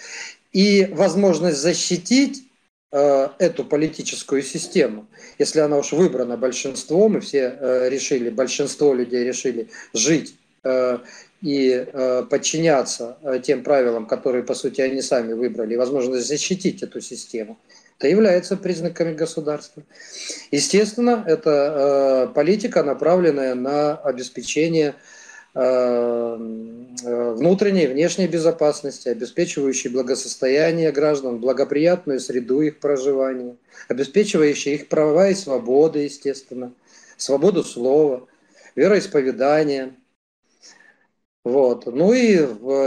[0.52, 2.44] и возможность защитить
[2.92, 5.06] э, эту политическую систему,
[5.38, 10.36] если она уж выбрана большинством, и все решили, большинство людей решили жить
[11.42, 11.86] и
[12.28, 17.56] подчиняться тем правилам, которые, по сути, они сами выбрали, возможность защитить эту систему–
[17.98, 19.82] это является признаками государства.
[20.50, 24.94] Естественно, это э, политика, направленная на обеспечение
[25.54, 33.56] э, внутренней и внешней безопасности, обеспечивающей благосостояние граждан, благоприятную среду их проживания,
[33.88, 36.72] обеспечивающей их права и свободы, естественно,
[37.16, 38.26] свободу слова,
[38.74, 39.94] вероисповедания–
[41.46, 41.86] вот.
[41.86, 42.32] Ну и,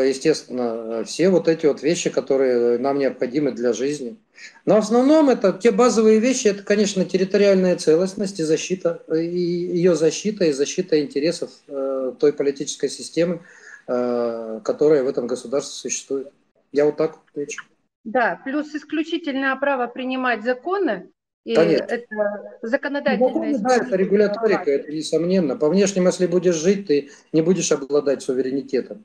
[0.09, 4.17] естественно, все вот эти вот вещи, которые нам необходимы для жизни.
[4.65, 9.95] Но в основном это те базовые вещи, это, конечно, территориальная целостность и защита, и ее
[9.95, 13.39] защита и защита интересов э, той политической системы,
[13.87, 16.27] э, которая в этом государстве существует.
[16.73, 17.63] Я вот так отвечу.
[18.03, 21.09] Да, плюс исключительное право принимать законы
[21.49, 21.85] и Конечно.
[21.85, 23.57] это законодательная...
[23.57, 25.55] Да, это регуляторика, это несомненно.
[25.55, 29.03] По внешним, если будешь жить, ты не будешь обладать суверенитетом.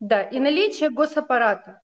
[0.00, 1.82] Да, и наличие госаппарата.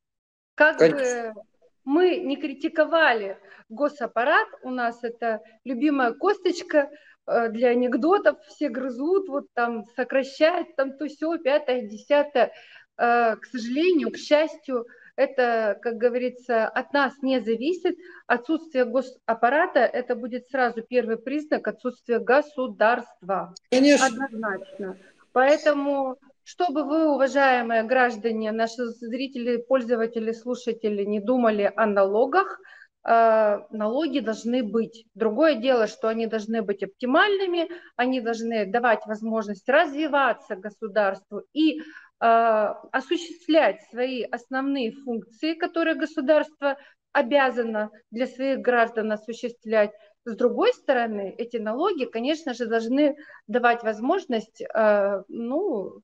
[0.54, 1.34] Как Конечно.
[1.34, 1.42] бы
[1.84, 3.36] мы не критиковали
[3.68, 6.88] госаппарат, у нас это любимая косточка
[7.26, 12.52] э, для анекдотов, все грызут, вот там сокращать, там то все, пятое, десятое.
[12.96, 14.86] Э, к сожалению, к счастью,
[15.18, 17.96] это, как говорится, от нас не зависит.
[18.28, 23.52] Отсутствие госаппарата– это будет сразу первый признак отсутствия государства.
[23.68, 24.06] Конечно.
[24.06, 24.96] Однозначно.
[25.32, 32.60] Поэтому, чтобы вы, уважаемые граждане, наши зрители, пользователи, слушатели, не думали о налогах,
[33.04, 35.04] э, налоги должны быть.
[35.14, 41.82] Другое дело, что они должны быть оптимальными, они должны давать возможность развиваться государству и а,
[42.20, 46.76] осуществлять свои основные функции, которые государство
[47.12, 49.92] обязано для своих граждан осуществлять.
[50.24, 56.02] С другой стороны, эти налоги, конечно же, должны давать возможность а, ну,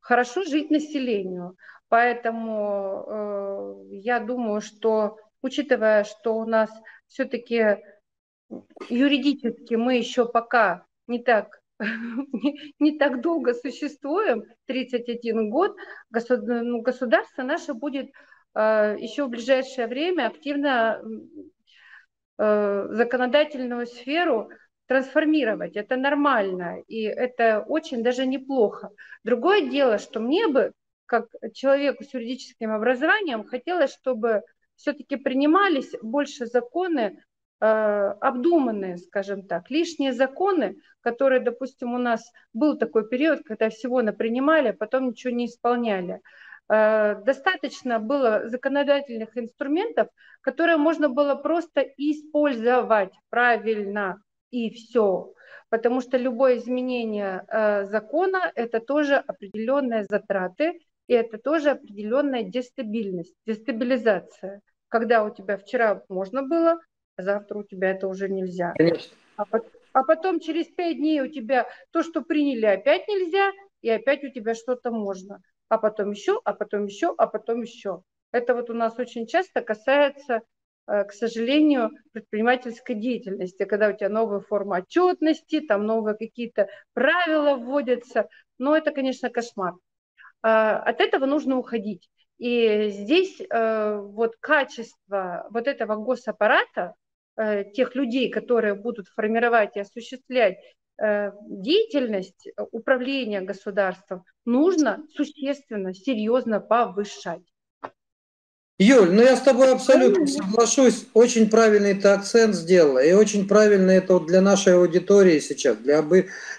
[0.00, 1.56] хорошо жить населению.
[1.88, 6.70] Поэтому э, я думаю, что учитывая, что у нас
[7.06, 7.78] все-таки
[8.88, 11.60] юридически мы еще пока не так
[12.32, 15.76] не, не так долго существуем, 31 год,
[16.10, 18.10] ну, государство наше будет
[18.54, 21.02] э, еще в ближайшее время активно
[22.38, 24.50] э, законодательную сферу
[24.86, 25.76] трансформировать.
[25.76, 28.90] Это нормально, и это очень даже неплохо.
[29.24, 30.72] Другое дело, что мне бы
[31.06, 34.42] как человеку с юридическим образованием, хотелось, чтобы
[34.74, 37.22] все-таки принимались больше законы
[37.58, 39.70] обдуманные, скажем так.
[39.70, 45.32] Лишние законы, которые, допустим, у нас был такой период, когда всего напринимали, а потом ничего
[45.32, 46.20] не исполняли.
[46.68, 50.08] Э, достаточно было законодательных инструментов,
[50.40, 55.32] которые можно было просто использовать правильно и все.
[55.68, 63.34] Потому что любое изменение э, закона– это тоже определенные затраты, и это тоже определенная дестабильность,
[63.46, 64.60] дестабилизация.
[64.88, 66.78] Когда у тебя вчера можно было,
[67.18, 68.72] завтра у тебя это уже нельзя.
[68.76, 69.16] Конечно.
[69.36, 69.44] А,
[69.92, 73.52] а потом через пять дней у тебя то, что приняли, опять нельзя,
[73.82, 78.02] и опять у тебя что-то можно а потом еще, а потом еще, а потом еще.
[78.32, 80.42] Это вот у нас очень часто касается,
[80.86, 87.56] э, к сожалению, предпринимательской деятельности, когда у тебя новая форма отчетности, там новые какие-то правила
[87.56, 88.28] вводятся.
[88.58, 89.74] Но это, конечно, кошмар.
[90.42, 92.08] А, от этого нужно уходить.
[92.38, 96.94] И здесь э, вот качество вот этого госаппарата,
[97.74, 100.56] тех людей, которые будут формировать и осуществлять
[100.98, 107.42] Э, деятельность управления государством нужно существенно, серьезно повышать.
[108.78, 111.06] Юль, ну я с тобой абсолютно соглашусь.
[111.12, 113.02] Очень правильный ты акцент сделала.
[113.02, 116.02] И очень правильно это вот для нашей аудитории сейчас, для,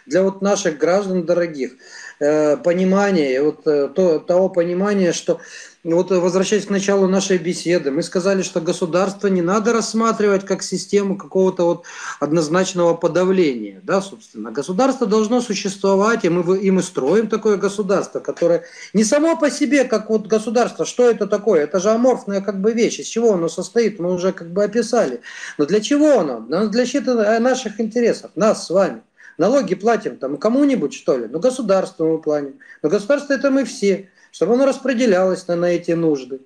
[0.06, 1.74] для вот наших граждан дорогих.
[2.20, 5.40] Э, понимание, вот э, то, того понимания, что
[5.84, 11.18] вот возвращаясь к началу нашей беседы, мы сказали, что государство не надо рассматривать как систему
[11.18, 11.84] какого-то вот
[12.20, 14.52] однозначного подавления, да, собственно.
[14.52, 19.84] Государство должно существовать, и мы, и мы строим такое государство, которое не само по себе,
[19.84, 21.64] как вот государство, что это такое?
[21.64, 25.22] Это же аморфная как бы вещь, из чего оно состоит, мы уже как бы описали.
[25.58, 26.40] Но для чего оно?
[26.40, 29.02] Для защиты наших интересов, нас с вами.
[29.38, 31.28] Налоги платим там кому-нибудь, что ли?
[31.30, 32.56] Ну, государству мы платим.
[32.82, 36.42] Но государство это мы все, чтобы оно распределялось на, на эти нужды.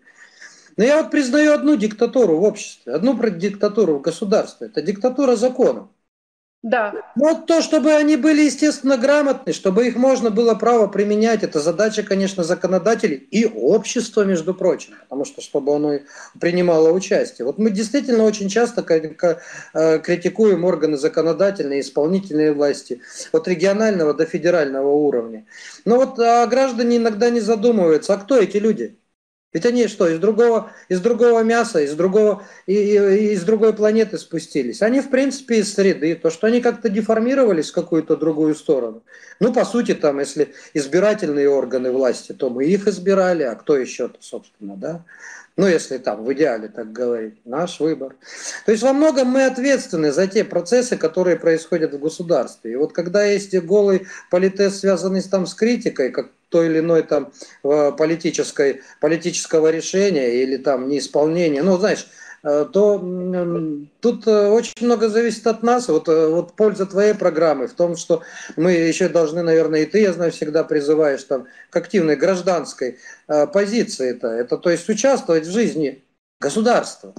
[0.77, 4.67] Но я вот признаю одну диктатуру в обществе, одну диктатуру в государстве.
[4.67, 5.89] Это диктатура закона.
[6.63, 6.93] Да.
[7.15, 12.03] Вот то, чтобы они были, естественно, грамотны, чтобы их можно было право применять, это задача,
[12.03, 15.99] конечно, законодателей и общества, между прочим, потому что чтобы оно
[16.39, 17.47] принимало участие.
[17.47, 24.91] Вот мы действительно очень часто э, критикуем органы законодательной исполнительной власти, от регионального до федерального
[24.91, 25.45] уровня.
[25.85, 28.95] Но вот а граждане иногда не задумываются, а кто эти люди?
[29.53, 34.17] Ведь они что, из другого, из другого мяса, из, другого, и, и, из другой планеты
[34.17, 34.81] спустились.
[34.81, 36.15] Они, в принципе, из среды.
[36.15, 39.03] То, что они как-то деформировались в какую-то другую сторону.
[39.41, 44.17] Ну, по сути, там, если избирательные органы власти, то мы их избирали, а кто еще-то,
[44.21, 45.03] собственно, да?
[45.57, 48.15] Ну, если там в идеале так говорить, наш выбор.
[48.65, 52.71] То есть во многом мы ответственны за те процессы, которые происходят в государстве.
[52.71, 57.31] И вот когда есть голый политез, связанный там с критикой, как той или иной там
[57.63, 61.63] э, политической, политического решения или там неисполнения.
[61.63, 62.07] Ну, знаешь,
[62.43, 62.99] э, то
[64.01, 65.87] тут э, очень много зависит от нас.
[65.87, 68.21] Вот, вот польза твоей программы в том, что
[68.57, 72.99] мы еще должны, наверное, и ты, я знаю, всегда призываешь там к активной гражданской
[73.53, 74.13] позиции.
[74.13, 74.27] -то.
[74.27, 76.03] Это то есть участвовать в жизни
[76.39, 77.13] государства.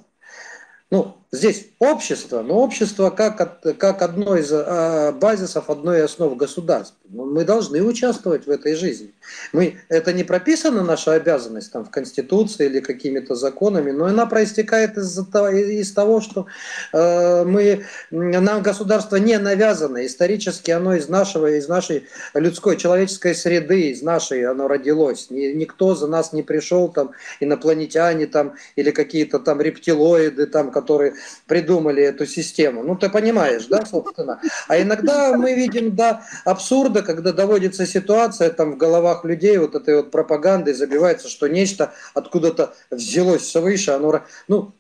[0.91, 6.97] Ну, здесь общество, но общество как, как одно из э, базисов, одной из основ государства.
[7.09, 9.13] Ну, мы должны участвовать в этой жизни.
[9.53, 14.97] Мы, это не прописана наша обязанность там, в Конституции или какими-то законами, но она проистекает
[14.97, 16.47] из, из того, что
[16.93, 20.07] э, мы, нам государство не навязано.
[20.07, 25.31] Исторически оно из, нашего, из нашей людской, человеческой среды, из нашей оно родилось.
[25.31, 31.15] Ни, никто за нас не пришел, там, инопланетяне там, или какие-то там рептилоиды, там, которые
[31.49, 32.83] придумали эту систему.
[32.83, 34.41] Ну, ты понимаешь, да, собственно.
[34.69, 39.97] А иногда мы видим, да, абсурда, когда доводится ситуация там в головах людей вот этой
[39.97, 44.73] вот пропагандой забивается, что нечто откуда-то взялось свыше, оно, ну,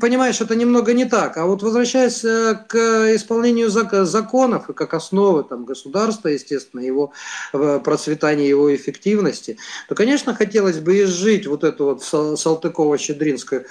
[0.00, 1.36] понимаешь, это немного не так.
[1.36, 7.12] А вот возвращаясь э, к исполнению законов и как основы там, государства, естественно, его
[7.52, 13.66] э, процветания, его эффективности, то, конечно, хотелось бы изжить вот эту вот Салтыкова-Щедринскую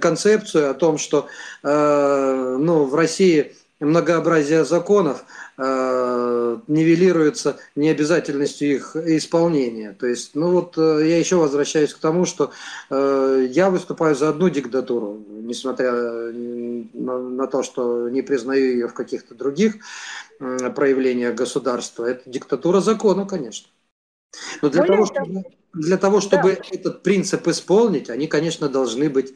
[0.00, 1.28] концепцию о том, что
[1.62, 5.24] э, ну, в России многообразие законов
[5.56, 9.92] э, нивелируется необязательностью их исполнения.
[9.92, 12.50] То есть, ну вот э, я еще возвращаюсь к тому, что
[12.90, 18.94] э, я выступаю за одну диктатуру, несмотря на, на то, что не признаю ее в
[18.94, 19.76] каких-то других
[20.40, 22.04] э, проявлениях государства.
[22.04, 23.68] Это диктатура закона, конечно.
[24.60, 26.62] Но для того, чтобы, для того, чтобы да.
[26.70, 29.34] этот принцип исполнить, они, конечно, должны быть,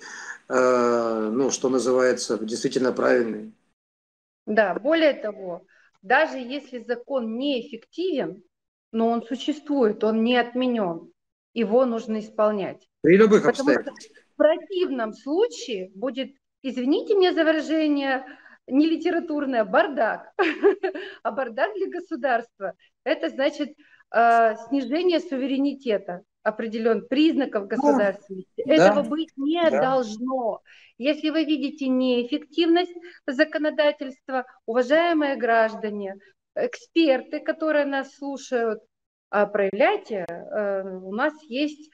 [0.49, 3.53] э, ну, что называется, действительно правильными.
[4.47, 5.65] Да, более того,
[6.03, 8.43] даже если закон неэффективен,
[8.91, 11.13] но он существует, он не отменен.
[11.55, 12.89] его нужно исполнять.
[13.03, 14.25] При любых Потому обстоятельствах.
[14.33, 18.25] в противном случае будет, извините меня за выражение,
[18.67, 20.33] не литературное, бардак.
[21.23, 22.75] а бардак для государства–
[23.05, 23.71] это значит
[24.15, 28.63] э, снижение суверенитета определен признаков государственности.
[28.67, 28.75] Да.
[28.75, 29.81] Этого быть не да.
[29.81, 30.61] должно.
[30.99, 32.95] Если вы видите неэффективность
[33.27, 36.17] законодательства, уважаемые граждане,
[36.55, 38.81] эксперты, которые нас слушают,
[39.31, 40.27] а проявляйте.
[40.29, 41.91] Э, у нас есть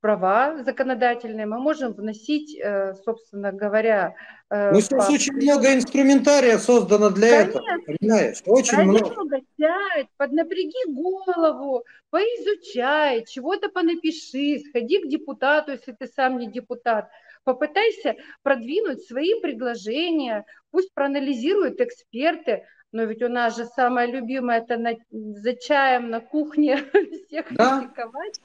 [0.00, 4.14] права законодательные, мы можем вносить, э, собственно говоря...
[4.50, 7.58] Э, ну, сейчас очень много инструментария создано для Конечно.
[7.58, 8.42] этого, понимаешь?
[8.46, 9.10] Очень много.
[9.10, 9.36] много.
[9.58, 17.08] Сядь, поднапряги голову, поизучай, чего-то понапиши, сходи к депутату, если ты сам не депутат.
[17.44, 24.78] Попытайся продвинуть свои предложения, пусть проанализируют эксперты, но ведь у нас же самое любимое это
[24.78, 26.78] на, за чаем на кухне
[27.26, 27.80] всех да.
[27.80, 28.40] критиковать.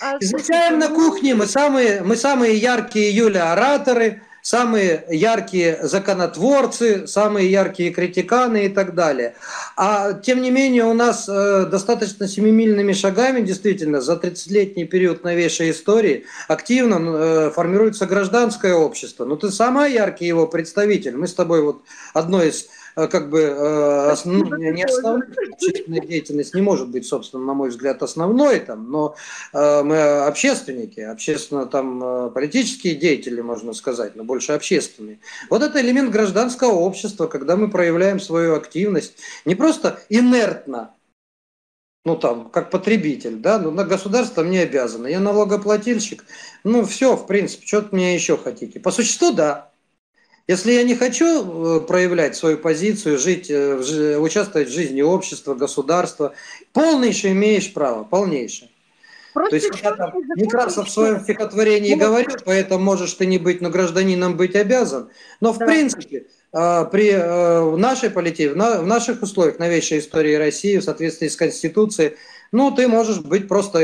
[0.00, 7.50] А, Изучаем на кухне, мы самые, мы самые яркие, Юля, ораторы, самые яркие законотворцы, самые
[7.50, 9.34] яркие критиканы и так далее.
[9.76, 15.70] А тем не менее у нас э, достаточно семимильными шагами, действительно, за 30-летний период новейшей
[15.70, 19.26] истории активно э, формируется гражданское общество.
[19.26, 21.16] Ну ты сама яркий его представитель.
[21.16, 21.82] Мы с тобой вот
[22.14, 24.58] одной из как бы э, основ...
[24.58, 29.16] не основной общественная деятельность не может быть, собственно, на мой взгляд, основной там, но
[29.52, 35.18] э, мы общественники, общественно там политические деятели, можно сказать, но больше общественные.
[35.50, 39.14] Вот это элемент гражданского общества, когда мы проявляем свою активность
[39.44, 40.94] не просто инертно,
[42.04, 46.24] ну там, как потребитель, да, ну на государство мне обязано, я налогоплательщик,
[46.62, 48.78] ну все, в принципе, что-то мне еще хотите.
[48.78, 49.72] По существу, да,
[50.46, 56.34] если я не хочу э, проявлять свою позицию, жить, э, участвовать в жизни общества, государства,
[56.72, 58.70] полнейшее имеешь право, полнейшее.
[59.32, 63.38] Просто То есть я там Некрасов в своем стихотворении ну, говорил, поэтому можешь ты не
[63.38, 65.08] быть, но гражданином быть обязан.
[65.40, 65.66] Но в да.
[65.66, 72.16] принципе э, при нашей политике, в наших условиях новейшей истории России, в соответствии с Конституцией,
[72.52, 73.80] ну, ты можешь быть просто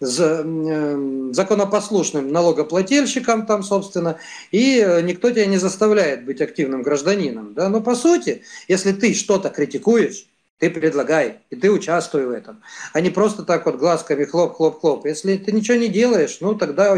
[0.00, 4.18] законопослушным налогоплательщиком там, собственно,
[4.50, 7.54] и никто тебя не заставляет быть активным гражданином.
[7.54, 7.68] Да?
[7.68, 10.26] Но по сути, если ты что-то критикуешь,
[10.58, 12.62] ты предлагай, и ты участвуй в этом.
[12.92, 15.04] А не просто так вот глазками хлоп-хлоп-хлоп.
[15.04, 16.96] Если ты ничего не делаешь, ну тогда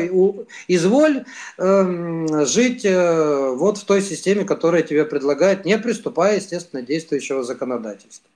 [0.68, 1.24] изволь
[1.58, 8.28] э, жить э, вот в той системе, которая тебе предлагает, не приступая, естественно, действующего законодательства.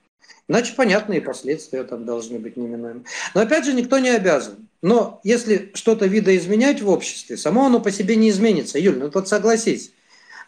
[0.51, 3.05] Иначе понятные последствия там должны быть неминуемы.
[3.33, 4.67] Но опять же, никто не обязан.
[4.81, 8.77] Но если что-то видоизменять в обществе, само оно по себе не изменится.
[8.77, 9.93] Юль, ну тут согласись.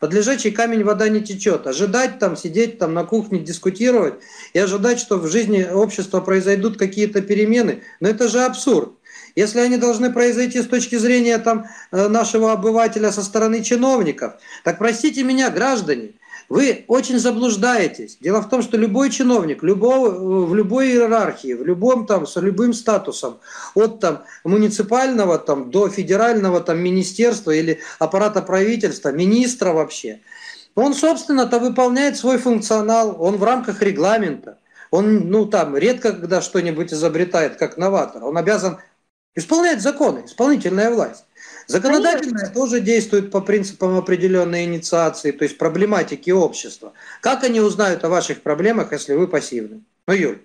[0.02, 1.68] Под лежачий камень вода не течет.
[1.68, 4.16] Ожидать там, сидеть там на кухне, дискутировать
[4.52, 8.92] и ожидать, что в жизни общества произойдут какие-то перемены, но это же абсурд.
[9.38, 14.34] Если они должны произойти с точки зрения там, э, нашего обывателя со стороны чиновников,
[14.66, 16.12] так простите меня, граждане,
[16.54, 18.18] вы очень заблуждаетесь.
[18.22, 22.74] Дело в том, что любой чиновник любого, в любой иерархии, в любом там, с любым
[22.74, 23.40] статусом,
[23.74, 30.20] от там, муниципального там, до федерального там, министерства или аппарата правительства, министра вообще,
[30.76, 34.60] он, собственно-то, выполняет свой функционал, он в рамках регламента.
[34.92, 38.24] Он, ну, там, редко когда что-нибудь изобретает, как новатор.
[38.24, 38.78] Он обязан
[39.34, 41.26] исполнять законы, исполнительная власть.
[41.68, 42.54] Законодательное Конечно.
[42.54, 46.94] тоже действует по принципам определенной инициации, то есть проблематики общества.
[47.22, 49.84] Как они узнают о ваших проблемах, если вы пассивны?
[50.08, 50.42] Ну, Юль,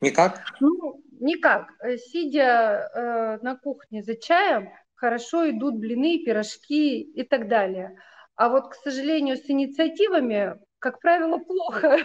[0.00, 0.40] никак?
[0.60, 1.68] Ну, никак.
[2.10, 7.96] Сидя э, на кухне за чаем, хорошо идут блины, пирожки и так далее.
[8.36, 11.98] А вот, к сожалению, с инициативами, как правило, плохо.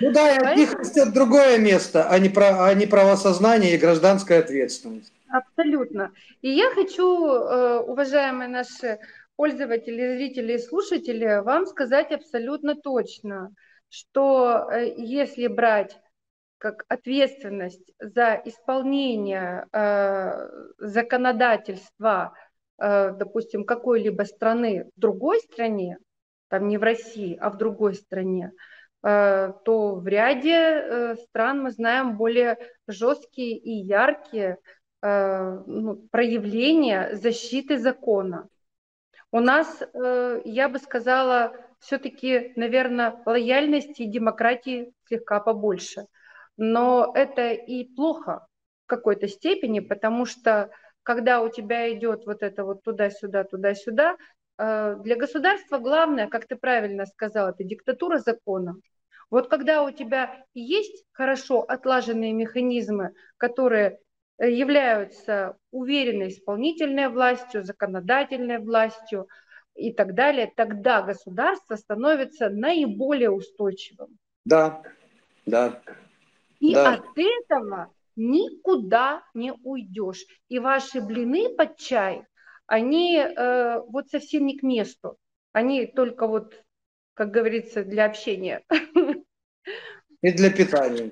[0.00, 3.78] Ну да, и от них растет другое место, а не, про, а не правосознание и
[3.78, 5.12] гражданская ответственность.
[5.32, 6.12] Абсолютно.
[6.42, 8.98] И я хочу, э, уважаемые наши
[9.34, 13.54] пользователи, зрители и слушатели, вам сказать абсолютно точно,
[13.88, 15.98] что э, если брать
[16.58, 22.34] как ответственность за исполнение э, законодательства,
[22.78, 25.98] допустим, какой-либо страны в другой стране,
[26.48, 28.50] там не в России, а в другой стране,
[29.02, 32.56] то в ряде стран мы знаем более
[32.88, 34.58] жесткие и яркие
[35.02, 38.48] ну, проявление защиты закона.
[39.32, 46.06] У нас, э, я бы сказала, все-таки, наверное, лояльности и демократии слегка побольше.
[46.56, 48.46] Но это и плохо
[48.84, 50.70] в какой-то степени, потому что
[51.02, 54.16] когда у тебя идет вот это вот туда-сюда, туда-сюда,
[54.58, 58.76] э, для государства главное, как ты правильно сказал, это диктатура закона.
[59.30, 63.98] Вот когда у тебя есть хорошо отлаженные механизмы, которые
[64.46, 69.28] являются уверенной исполнительной властью, законодательной властью
[69.74, 74.18] и так далее, тогда государство становится наиболее устойчивым.
[74.44, 74.82] Да,
[75.46, 75.80] да.
[76.60, 76.94] И да.
[76.94, 80.24] от этого никуда не уйдешь.
[80.48, 82.24] И ваши блины под чай,
[82.66, 85.16] они э, вот совсем не к месту.
[85.52, 86.62] Они только вот,
[87.14, 88.62] как говорится, для общения.
[90.22, 91.10] И для питания.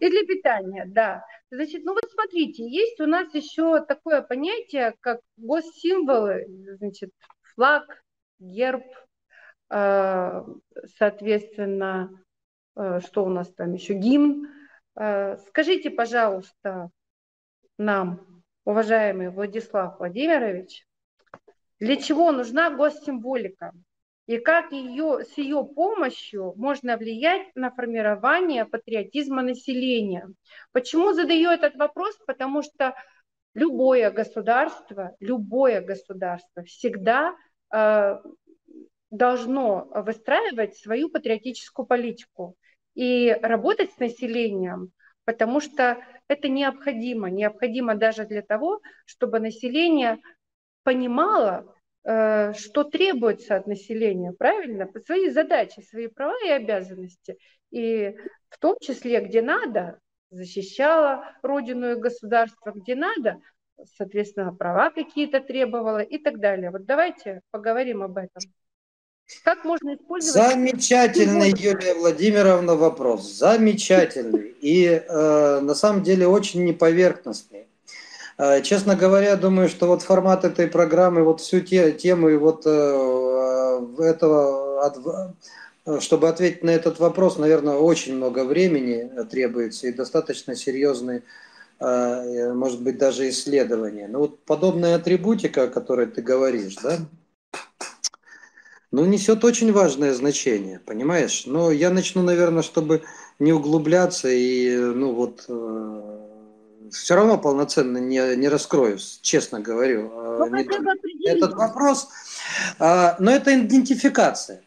[0.00, 1.24] И для питания, да.
[1.54, 6.46] Значит, ну вот смотрите, есть у нас еще такое понятие, как госсимволы,
[6.78, 7.10] значит,
[7.42, 7.84] флаг,
[8.40, 8.82] герб,
[9.70, 10.42] э,
[10.98, 12.10] соответственно,
[12.74, 14.48] э, что у нас там еще, гимн.
[14.96, 16.90] Э, скажите, пожалуйста,
[17.78, 20.84] нам, уважаемый Владислав Владимирович,
[21.78, 23.72] для чего нужна госсимволика?
[24.26, 30.28] И как ее, с ее помощью можно влиять на формирование патриотизма населения?
[30.72, 32.16] Почему задаю этот вопрос?
[32.26, 32.94] Потому что
[33.54, 37.36] любое государство, любое государство всегда
[37.70, 38.18] э,
[39.10, 42.56] должно выстраивать свою патриотическую политику
[42.94, 44.92] и работать с населением,
[45.24, 45.98] потому что
[46.28, 50.18] это необходимо, необходимо даже для того, чтобы население
[50.82, 51.74] понимало,
[52.04, 54.88] что требуется от населения, правильно?
[55.06, 57.38] Свои задачи, свои права и обязанности.
[57.70, 58.14] И
[58.50, 59.98] в том числе, где надо,
[60.30, 63.40] защищала родину и государство, где надо,
[63.96, 66.70] соответственно, права какие-то требовала и так далее.
[66.70, 68.42] Вот давайте поговорим об этом.
[69.42, 70.52] Как можно использовать...
[70.52, 73.32] Замечательный, Юлия Владимировна, вопрос.
[73.32, 74.54] Замечательный.
[74.60, 77.66] И э, на самом деле очень неповерхностный.
[78.38, 83.86] Э, честно говоря, думаю, что вот формат этой программы, вот всю те, тему вот э,
[83.98, 91.22] этого, от, чтобы ответить на этот вопрос, наверное, очень много времени требуется и достаточно серьезный,
[91.80, 94.08] э, может быть, даже исследования.
[94.08, 96.98] Но вот подобная атрибутика, о которой ты говоришь, да,
[98.90, 101.44] ну, несет очень важное значение, понимаешь?
[101.46, 103.02] Но я начну, наверное, чтобы
[103.40, 106.13] не углубляться и, ну, вот, э,
[106.94, 112.08] все равно полноценно не, не раскроюсь, честно говорю, э, ну, не, этот вопрос.
[112.78, 114.62] Э, но это идентификация.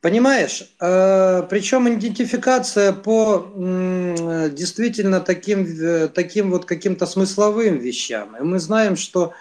[0.00, 0.74] Понимаешь?
[0.80, 8.36] Э, причем идентификация по э, действительно таким, э, таким вот каким-то смысловым вещам.
[8.36, 9.32] И мы знаем, что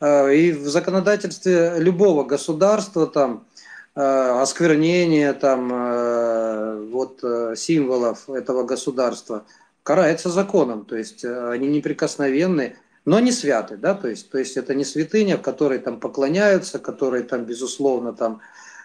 [0.00, 3.46] Э, и в законодательстве любого государства там
[3.94, 4.00] э,
[4.40, 7.20] осквернение там э, вот
[7.56, 9.44] символов этого государства
[9.88, 12.76] карается законом, то есть они неприкосновенны,
[13.06, 16.78] но не святы, да, то есть, то есть это не святыня, в которой там поклоняются,
[16.78, 18.42] которые там безусловно там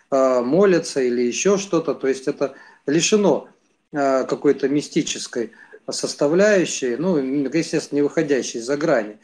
[0.09, 2.53] молятся или еще что-то, то есть это
[2.87, 3.49] лишено
[3.91, 5.51] какой-то мистической
[5.91, 9.17] составляющей, ну, естественно, не выходящей за грани.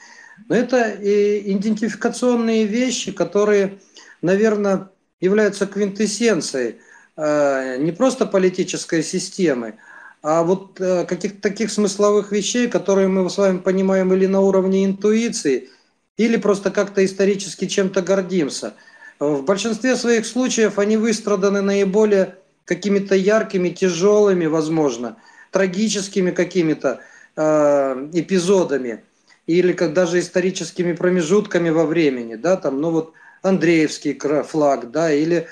[0.49, 3.79] Но это и идентификационные вещи, которые,
[4.21, 4.89] наверное,
[5.21, 6.75] являются квинтэссенцией
[7.15, 9.75] э, не просто политической системы,
[10.21, 14.85] а вот э, каких-то таких смысловых вещей, которые мы с вами понимаем или на уровне
[14.85, 15.69] интуиции,
[16.17, 18.73] или просто как-то исторически чем-то гордимся.
[19.19, 25.17] В большинстве своих случаев они выстраданы наиболее какими-то яркими, тяжелыми, возможно,
[25.51, 26.99] трагическими какими-то
[27.35, 29.03] э, эпизодами–
[29.49, 34.13] или как даже историческими промежутками во времени, да, там, ну вот Андреевский
[34.43, 35.47] флаг, да, или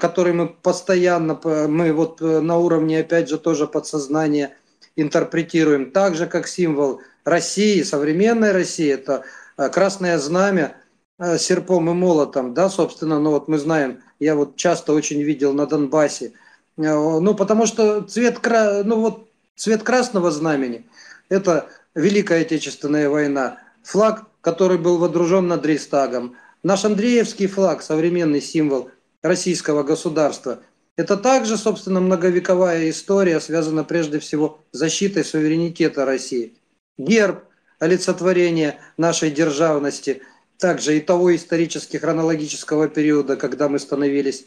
[0.00, 4.56] который мы постоянно, мы вот э, на уровне, опять же, тоже подсознания
[4.96, 9.24] интерпретируем, так же, как символ России, современной России, это
[9.56, 10.76] э, красное знамя
[11.18, 15.52] э, серпом и молотом, да, собственно, ну вот мы знаем, я вот часто очень видел
[15.52, 16.32] на Донбассе,
[16.76, 18.38] э, ну потому что цвет,
[18.84, 20.86] ну вот цвет красного знамени,
[21.28, 28.90] это Великая Отечественная война, флаг, который был водружен над Рейстагом, наш Андреевский флаг, современный символ
[29.22, 30.60] российского государства.
[30.96, 36.54] Это также, собственно, многовековая история, связана прежде всего с защитой суверенитета России.
[36.98, 37.44] Герб,
[37.78, 40.22] олицетворение нашей державности,
[40.58, 44.44] также и того исторически хронологического периода, когда мы становились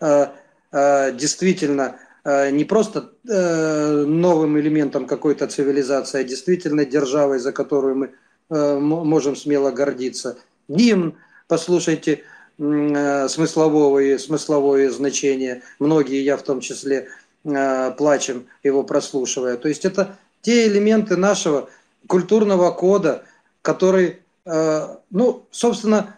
[0.00, 0.26] э,
[0.72, 7.96] э, действительно Э, не просто э, новым элементом какой-то цивилизации, а действительно державой, за которую
[7.96, 8.10] мы
[8.50, 10.38] э, можем смело гордиться.
[10.68, 12.24] Гимн, послушайте,
[12.56, 15.62] смысловое, смысловое значение.
[15.78, 17.08] Многие, я в том числе,
[17.42, 19.56] плачем его прослушивая.
[19.56, 21.68] То есть это те элементы нашего
[22.06, 23.24] культурного кода,
[23.60, 26.16] который, ну, собственно,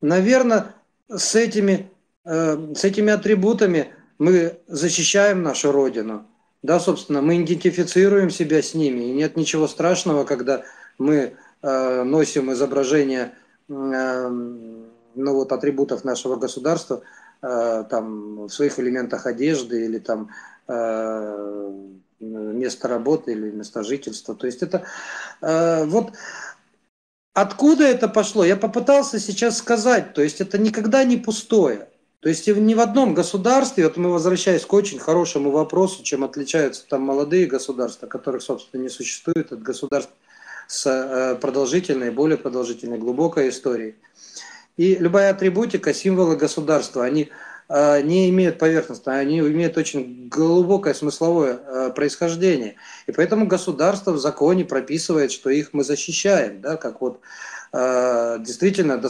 [0.00, 0.74] наверное,
[1.08, 1.90] с этими,
[2.24, 6.26] с этими атрибутами– мы защищаем нашу Родину,
[6.62, 10.62] Да, собственно, мы идентифицируем себя с ними, и нет ничего страшного, когда
[10.98, 11.32] мы
[11.62, 13.32] э, носим изображение
[13.70, 14.79] э,
[15.14, 17.02] ну, вот, атрибутов нашего государства
[17.42, 20.30] э, там, в своих элементах одежды или там
[20.68, 21.72] э,
[22.20, 24.34] место работы или место жительства.
[24.34, 24.84] То есть это
[25.40, 26.12] э, вот
[27.34, 31.88] откуда это пошло, я попытался сейчас сказать, то есть это никогда не пустое.
[32.20, 36.86] То есть ни в одном государстве, вот мы возвращаясь к очень хорошему вопросу, чем отличаются
[36.86, 40.12] там молодые государства, которых, собственно, не существует, от государств
[40.66, 43.96] с продолжительной, более продолжительной, глубокой историей.
[44.80, 47.28] И любая атрибутика, символы государства, они
[47.68, 52.76] э, не имеют поверхности, они имеют очень глубокое смысловое э, происхождение.
[53.06, 57.20] И поэтому государство в законе прописывает, что их мы защищаем, да, как вот
[57.72, 59.00] Э, действительно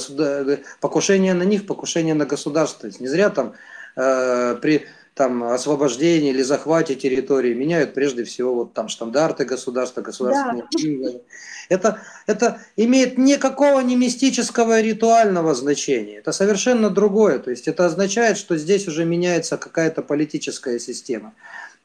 [0.81, 2.91] покушение на них, покушение на государство.
[2.99, 3.55] Не зря там
[3.95, 4.87] при
[5.21, 11.21] там, освобождении или захвате территории меняют прежде всего вот там штандарты государства, государственные да.
[11.69, 16.21] Это, это имеет никакого не мистического ритуального значения.
[16.21, 17.39] Это совершенно другое.
[17.39, 21.35] То есть это означает, что здесь уже меняется какая-то политическая система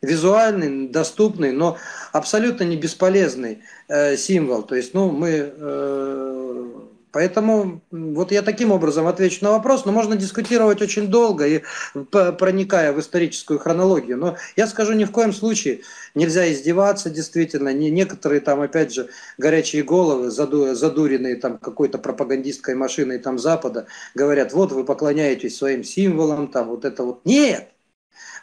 [0.02, 1.78] визуальный, доступный, но
[2.14, 4.64] абсолютно не бесполезный э, символ.
[4.64, 5.52] То есть, ну, мы...
[5.58, 6.85] Э,
[7.16, 11.64] поэтому вот я таким образом отвечу на вопрос, но можно дискутировать очень долго и
[12.12, 14.18] проникая в историческую хронологию.
[14.18, 15.80] Но я скажу, ни в коем случае
[16.14, 17.72] нельзя издеваться действительно.
[17.72, 19.08] Не, некоторые там, опять же,
[19.38, 25.86] горячие головы, заду, задуренные там какой-то пропагандистской машиной там Запада, говорят, вот вы поклоняетесь своим
[25.86, 27.22] символам, там вот это вот.
[27.24, 27.70] Нет!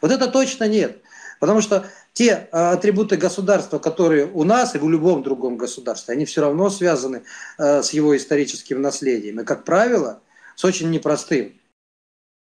[0.01, 0.97] Вот это точно нет.
[1.43, 6.23] Потому что те а, атрибуты государства, которые у нас и в любом другом государстве, они
[6.23, 7.23] все равно связаны
[7.57, 9.41] а, с его историческим наследием.
[9.41, 10.21] И, как правило,
[10.55, 11.59] с очень непростым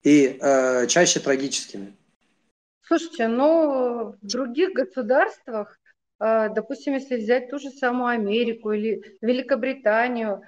[0.03, 1.97] и а, чаще трагическими.
[2.83, 5.79] Слушайте, но в других государствах,
[6.21, 10.43] допустим, если взять ту же самую Америку или Великобританию,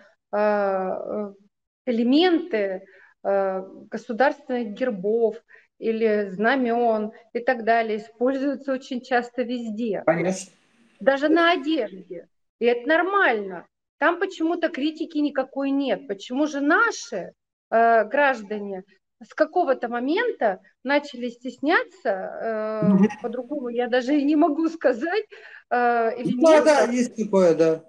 [1.86, 2.82] элементы
[3.22, 5.36] государственных гербов–
[5.78, 10.02] или знамен и так далее используются очень часто везде.
[10.06, 10.52] Конечно.
[11.00, 12.28] Даже на одежде.
[12.58, 13.66] И это нормально.
[13.98, 16.06] Там почему-то критики никакой нет.
[16.08, 17.32] Почему же наши
[17.70, 18.84] э, граждане
[19.22, 25.24] с какого-то момента начали стесняться, э, по-другому я даже и не могу сказать,
[25.70, 26.64] э, или да, нет.
[26.64, 27.84] Да, есть такое, да.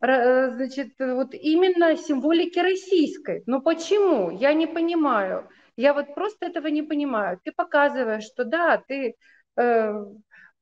[0.00, 3.42] Э, значит, вот именно символики российской.
[3.46, 4.30] Но почему?
[4.30, 5.48] Я не понимаю.
[5.76, 7.38] Я вот просто этого не понимаю.
[7.44, 9.14] Ты показываешь, что да, ты
[9.56, 10.04] э,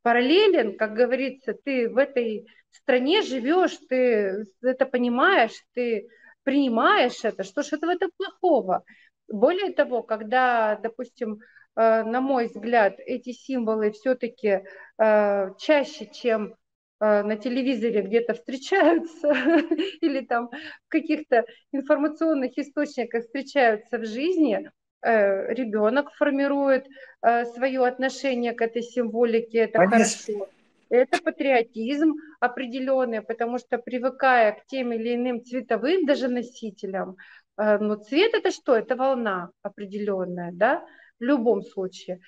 [0.02, 6.08] параллелен, как говорится, ты в этой стране живешь, ты это понимаешь, ты
[6.42, 7.44] принимаешь это.
[7.44, 8.84] Что ж это в этом плохого?
[9.28, 11.38] Более того, когда, допустим,
[11.76, 14.64] э, на мой взгляд, эти символы все-таки
[14.98, 16.54] э, чаще, чем
[17.00, 19.32] э, на телевизоре где-то встречаются
[20.00, 24.70] или там в каких-то информационных источниках встречаются в жизни,
[25.04, 26.86] ребенок формирует
[27.22, 30.34] э, свое отношение к этой символике, это Конечно.
[30.34, 30.48] хорошо.
[30.90, 37.16] Это патриотизм определенный, потому что привыкая к тем или иным цветовым даже носителям,
[37.58, 38.76] э, но цвет это что?
[38.76, 40.86] Это волна определенная, да,
[41.20, 42.20] в любом случае.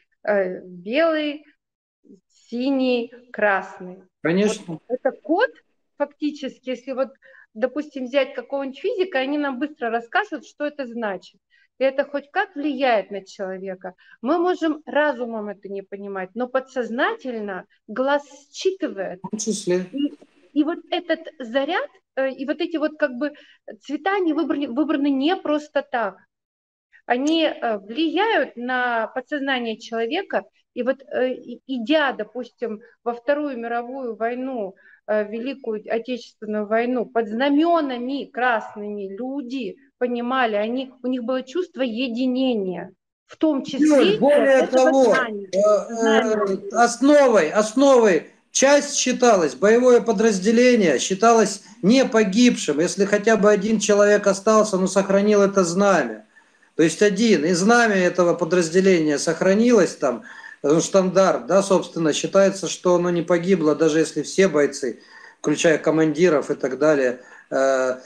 [0.64, 1.44] Белый,
[2.50, 4.02] синий, красный.
[4.22, 4.64] Конечно.
[4.74, 5.50] Вот это код
[5.96, 7.10] фактически, если вот,
[7.54, 11.40] допустим, взять какого-нибудь физика, они нам быстро расскажут, что это значит
[11.78, 13.94] и это хоть как влияет на человека.
[14.22, 19.20] Мы можем разумом это не понимать, но подсознательно глаз считывает.
[19.22, 19.86] В числе.
[19.92, 20.14] И,
[20.52, 23.32] и вот этот заряд, э, и вот эти вот как бы
[23.80, 26.16] цвета, они выбраны, выбраны не просто так.
[27.04, 31.34] Они э, влияют на подсознание человека, и вот э,
[31.66, 34.74] идя, допустим, во Вторую мировую войну,
[35.08, 42.92] Великую Отечественную войну под знаменами красными люди понимали, они, у них было чувство единения,
[43.26, 43.86] в том числе...
[43.86, 46.60] Юль, более того, знания, э, знания.
[46.72, 54.26] Э, основой, основой часть считалась, боевое подразделение считалось не погибшим, если хотя бы один человек
[54.26, 56.26] остался, но сохранил это знамя.
[56.76, 60.24] То есть один, и знамя этого подразделения сохранилось там,
[60.80, 65.00] штандарт, да, собственно, считается, что оно не погибло, даже если все бойцы,
[65.40, 67.20] включая командиров и так далее,
[67.50, 67.98] э,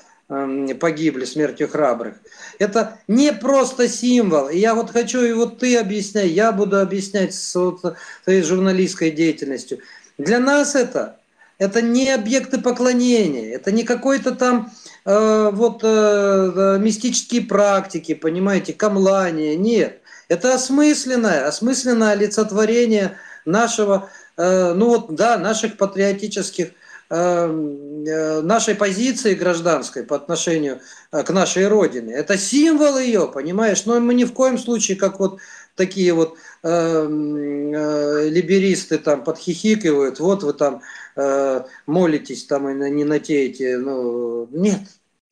[0.79, 2.15] погибли смертью храбрых.
[2.61, 4.49] Это не просто символ.
[4.49, 7.81] И я вот хочу, и вот ты объясняй, я буду объяснять с вот,
[8.23, 9.81] своей журналистской деятельностью.
[10.19, 11.17] Для нас это,
[11.59, 14.71] это не объекты поклонения, это не какой-то там
[15.05, 20.01] э, вот э, э мистические практики, понимаете, камлание, нет.
[20.29, 26.71] Это осмысленное, осмысленное олицетворение нашего э, ну вот, да, наших патриотических
[27.11, 30.81] нашей позиции гражданской по отношению
[31.11, 32.15] к нашей родине.
[32.15, 33.85] Это символ ее, понимаешь?
[33.85, 35.41] Но мы ни в коем случае, как вот
[35.81, 40.83] такие вот э, э, либеристы там подхихикивают, вот вы там
[41.17, 44.81] э, молитесь там и не на те эти, ну, нет,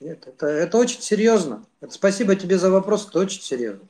[0.01, 1.67] нет, это, это очень серьезно.
[1.91, 3.87] Спасибо тебе за вопрос, это очень серьезно.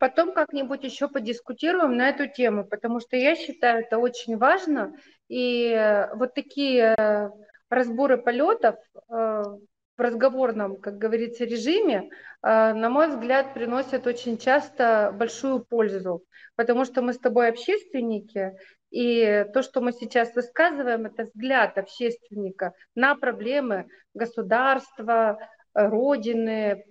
[0.00, 4.96] Потом как-нибудь еще подискутируем на эту тему, потому что я считаю это очень важно.
[5.28, 6.96] И вот такие
[7.70, 12.08] разборы полетов э, в разговорном, как говорится, режиме,
[12.42, 16.24] э, на мой взгляд, приносят очень часто большую пользу,
[16.56, 18.52] потому что мы с тобой общественники,
[18.90, 25.38] и то, что мы сейчас высказываем, это взгляд общественника на проблемы государства,
[25.74, 26.84] Родины,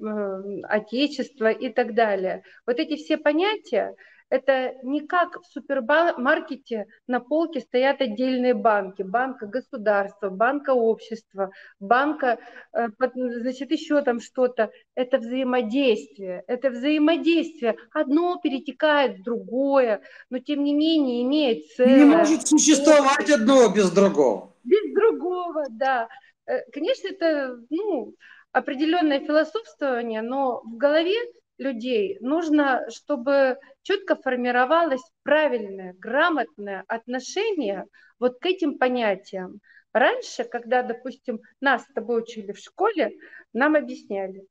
[0.63, 2.43] Отечества и так далее.
[2.65, 3.95] Вот эти все понятия,
[4.29, 9.01] это не как в супермаркете на полке стоят отдельные банки.
[9.01, 12.37] Банка государства, банка общества, банка,
[12.73, 14.71] э, значит, еще там что-то.
[14.95, 16.43] Это взаимодействие.
[16.47, 17.75] Это взаимодействие.
[17.91, 21.97] Одно перетекает в другое, но тем не менее имеет целое.
[21.97, 24.53] Не может существовать одно без другого.
[24.63, 26.07] Без другого, да.
[26.45, 28.13] Э, конечно, это ну,
[28.51, 31.15] определенное философствование, но в голове
[31.57, 37.85] людей нужно, чтобы четко формировалось правильное, грамотное отношение
[38.17, 39.59] вот к этим понятиям.
[39.93, 43.11] Раньше, когда, допустим, нас с тобой учили в школе,
[43.53, 44.45] нам объясняли.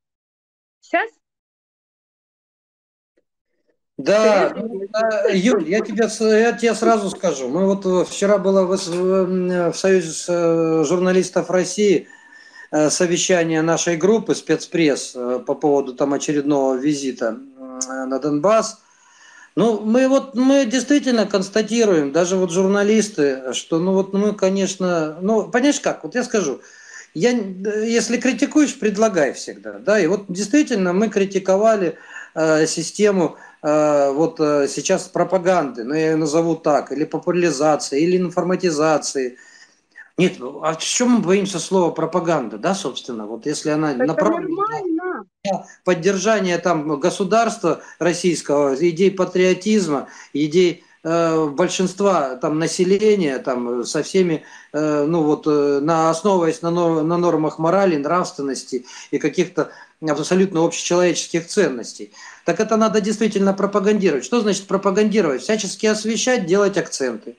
[0.80, 1.10] Сейчас
[3.96, 4.54] да,
[5.28, 6.06] Юль, я тебе,
[6.40, 7.48] я тебе сразу скажу.
[7.48, 12.06] Мы вот э, вчера было в, в Союзе э, журналистов России
[12.70, 17.38] совещание нашей группы спецпресс э, по поводу там очередного визита
[17.88, 18.80] на Донбасс.
[19.56, 25.48] Ну, мы вот, мы действительно констатируем, даже вот журналисты, что, ну вот мы, конечно, ну,
[25.48, 26.60] понимаешь как, вот я скажу,
[27.14, 31.96] я, если критикуешь, предлагай всегда, да, и вот действительно мы критиковали
[32.34, 38.16] э, систему э, вот э, сейчас пропаганды, ну, я ее назову так, или популяризации, или
[38.16, 39.38] информатизации,
[40.18, 44.04] нет, ну, а в чем мы боимся слова пропаганда, да, собственно, вот если она Это
[44.04, 44.64] направлена
[45.44, 54.42] на поддержание там государства российского, идей патриотизма, идей э, большинства там населения там со всеми
[54.72, 61.46] э, ну вот э, на основываясь на, на нормах морали нравственности и каких-то абсолютно общечеловеческих
[61.46, 62.12] ценностей.
[62.44, 64.24] Так это надо действительно пропагандировать.
[64.24, 65.42] Что значит пропагандировать?
[65.42, 67.36] Всячески освещать делать акценты.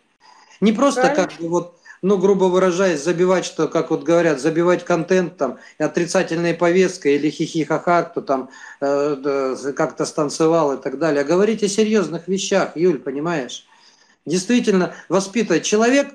[0.62, 1.28] Не просто Правильно.
[1.28, 6.54] как бы вот ну, грубо выражаясь, забивать, что, как вот говорят, забивать контент там, отрицательной
[6.54, 8.50] повесткой или хихихаха, кто там
[8.82, 11.24] э, как-то станцевал и так далее.
[11.24, 13.66] Говорить о серьезных вещах, Юль, понимаешь?
[14.26, 16.08] Действительно, воспитывать человек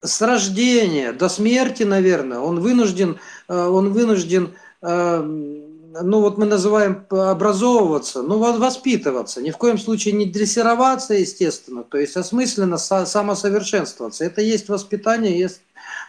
[0.00, 3.18] с рождения до смерти, наверное, он вынужден,
[3.48, 5.67] э, он вынужден э,
[6.02, 11.98] ну вот мы называем образовываться, ну воспитываться, ни в коем случае не дрессироваться, естественно, то
[11.98, 14.24] есть осмысленно самосовершенствоваться.
[14.24, 15.60] Это есть воспитание, есть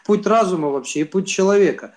[0.06, 1.94] путь разума вообще и путь человека.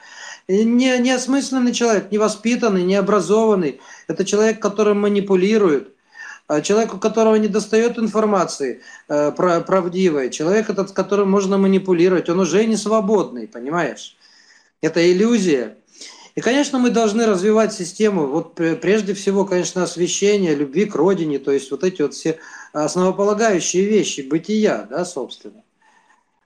[0.48, 5.94] Не, не осмысленный человек, не воспитанный, не образованный, это человек, которым манипулируют,
[6.48, 12.28] а человек, у которого не достает информации э, правдивой, человек, этот, с которым можно манипулировать,
[12.28, 14.16] он уже не свободный, понимаешь?
[14.80, 15.76] Это иллюзия.
[16.34, 21.52] И, конечно, мы должны развивать систему, вот прежде всего, конечно, освещение, любви к родине, то
[21.52, 22.38] есть вот эти вот все
[22.72, 25.62] основополагающие вещи, бытия, да, собственно.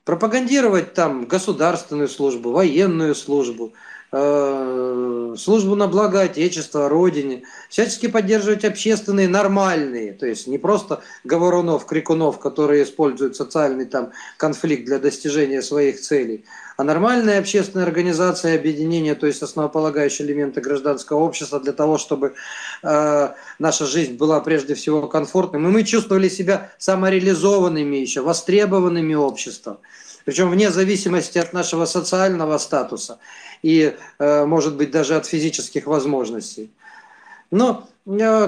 [0.05, 3.75] Пропагандировать там государственную службу, военную службу,
[4.13, 11.87] э, службу на благо Отечества, Родине, всячески поддерживать общественные, нормальные, то есть не просто говорунов,
[11.87, 16.45] крикунов, которые используют социальный там конфликт для достижения своих целей,
[16.77, 22.35] а нормальная общественная организация объединение, то есть основополагающие элементы гражданского общества для того, чтобы
[22.83, 29.79] э, наша жизнь была прежде всего комфортной, и мы чувствовали себя самореализованными еще, востребованными обществом.
[30.27, 33.19] Причем вне зависимости от нашего социального статуса
[33.63, 36.71] и, э, может быть, даже от физических возможностей.
[37.51, 37.89] Но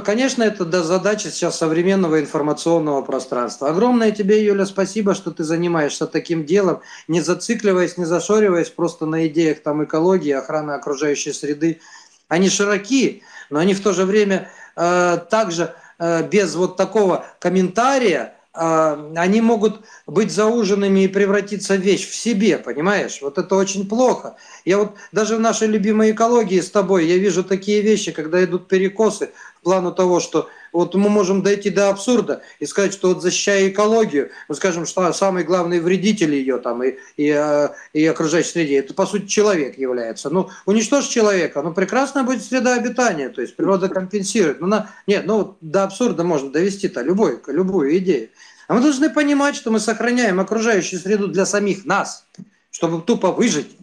[0.05, 3.71] конечно, это задача сейчас современного информационного пространства.
[3.71, 9.27] Огромное тебе, Юля, спасибо, что ты занимаешься таким делом, не зацикливаясь, не зашориваясь просто на
[9.27, 11.81] идеях там экологии, охраны окружающей среды.
[12.29, 18.38] Они широки, но они в то же время э, также э, без вот такого комментария
[18.59, 23.21] они могут быть зауженными и превратиться в вещь в себе, понимаешь?
[23.23, 24.37] Вот это очень плохо.
[24.65, 28.69] Я вот даже в нашей любимой экологии с тобой, я вижу такие вещи, когда идут
[28.69, 29.31] перекосы
[29.61, 33.69] в плану того, что вот мы можем дойти до абсурда и сказать, что вот защищая
[33.69, 38.79] экологию, мы скажем, что самый главный вредитель ее там и, и, э, и окружающей среде,
[38.79, 40.31] это по сути человек является.
[40.31, 44.61] Ну, уничтожь человека, ну прекрасно будет среда обитания, то есть природа компенсирует.
[44.61, 48.29] Ну, на, нет, ну до абсурда можно довести-то любой, любую идею.
[48.69, 52.27] А мы должны понимать, что мы сохраняем окружающую среду для самих нас,
[52.71, 53.77] чтобы тупо выжить.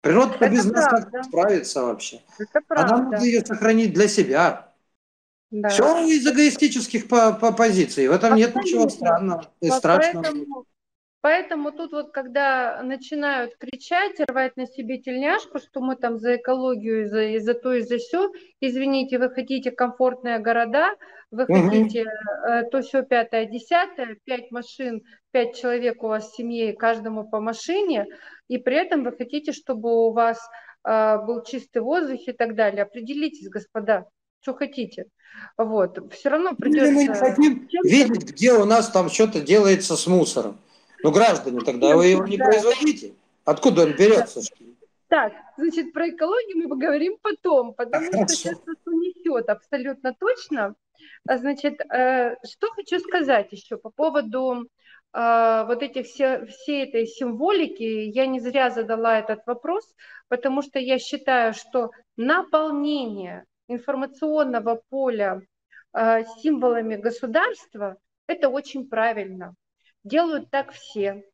[0.00, 0.80] Природа это без правда.
[0.80, 2.22] нас как справится вообще.
[2.38, 2.94] Это правда.
[2.94, 4.72] А нам надо ее сохранить для себя.
[5.50, 5.68] Да.
[5.68, 8.08] Все из эгоистических по, по позиций.
[8.08, 8.58] В этом Абсолютно.
[8.58, 10.22] нет ничего странного и страшного.
[10.22, 10.66] Поэтому,
[11.22, 17.08] поэтому тут вот, когда начинают кричать, рвать на себе тельняшку, что мы там за экологию,
[17.08, 20.94] за, и за то, и за все, извините, вы хотите комфортные города,
[21.30, 21.54] вы угу.
[21.54, 27.26] хотите э, то все пятое, десятое, пять машин, пять человек у вас в семье, каждому
[27.26, 28.06] по машине,
[28.48, 30.38] и при этом вы хотите, чтобы у вас
[30.84, 32.82] э, был чистый воздух и так далее.
[32.82, 34.06] Определитесь, господа
[34.42, 35.06] что хотите.
[35.56, 36.12] Вот.
[36.12, 36.86] Все равно придется...
[36.86, 40.58] Или мы не хотим видеть, где у нас там что-то делается с мусором.
[41.02, 42.46] Ну, граждане, тогда вы его не да.
[42.46, 43.14] производите.
[43.44, 44.40] Откуда он берется?
[45.08, 48.24] Так, значит, про экологию мы поговорим потом, потому Хорошо.
[48.28, 50.74] что сейчас нас унесет абсолютно точно.
[51.28, 54.66] А, значит, э, что хочу сказать еще по поводу
[55.12, 57.82] э, вот этих все, всей этой символики.
[57.82, 59.84] Я не зря задала этот вопрос,
[60.28, 65.42] потому что я считаю, что наполнение информационного поля
[65.92, 67.96] э, символами государства,
[68.26, 69.54] это очень правильно.
[70.04, 71.24] Делают так все.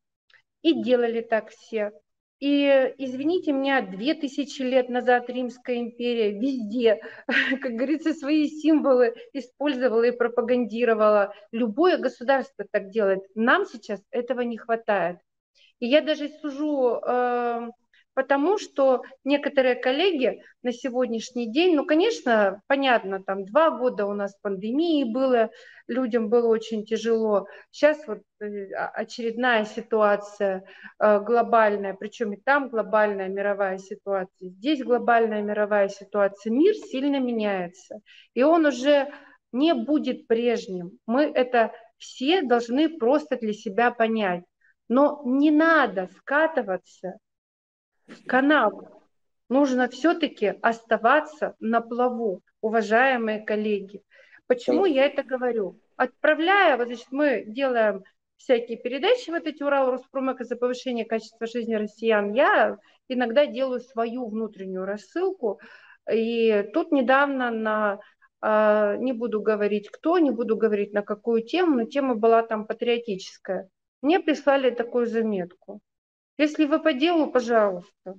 [0.62, 1.93] И делали так все.
[2.41, 7.01] И, извините меня, две тысячи лет назад Римская империя везде,
[7.61, 11.35] как говорится, свои символы использовала и пропагандировала.
[11.51, 13.23] Любое государство так делает.
[13.35, 15.19] Нам сейчас этого не хватает.
[15.81, 17.71] И я даже сужу э,
[18.19, 24.37] потому что некоторые коллеги на сегодняшний день, ну, конечно, понятно, там два года у нас
[24.43, 25.51] пандемии было,
[25.87, 27.47] людям было очень тяжело.
[27.71, 30.64] Сейчас вот э, очередная ситуация
[30.99, 36.53] э, глобальная, причем и там глобальная мировая ситуация, здесь глобальная мировая ситуация.
[36.53, 38.01] Мир сильно меняется,
[38.35, 39.12] и он уже
[39.53, 40.99] не будет прежним.
[41.07, 44.43] Мы это все должны просто для себя понять.
[44.89, 47.19] Но не надо скатываться
[48.26, 49.02] канал.
[49.48, 54.02] Нужно все-таки оставаться на плаву, уважаемые коллеги.
[54.46, 55.80] Почему я это говорю?
[55.96, 58.02] Отправляя, вот, значит, мы делаем
[58.36, 62.78] всякие передачи, вот эти Урал Роспромека за повышение качества жизни россиян, я
[63.09, 65.61] иногда делаю свою внутреннюю рассылку.
[66.11, 68.00] И тут недавно на
[68.40, 72.66] а, не буду говорить кто, не буду говорить на какую тему, но тема была там
[72.66, 73.68] патриотическая.
[74.00, 75.80] Мне прислали такую заметку.
[76.39, 78.14] Если вы по делу, пожалуйста,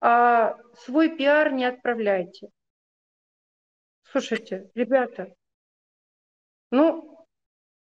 [0.00, 2.48] а свой пиар не отправляйте.
[4.04, 5.34] Слушайте, ребята,
[6.70, 7.26] ну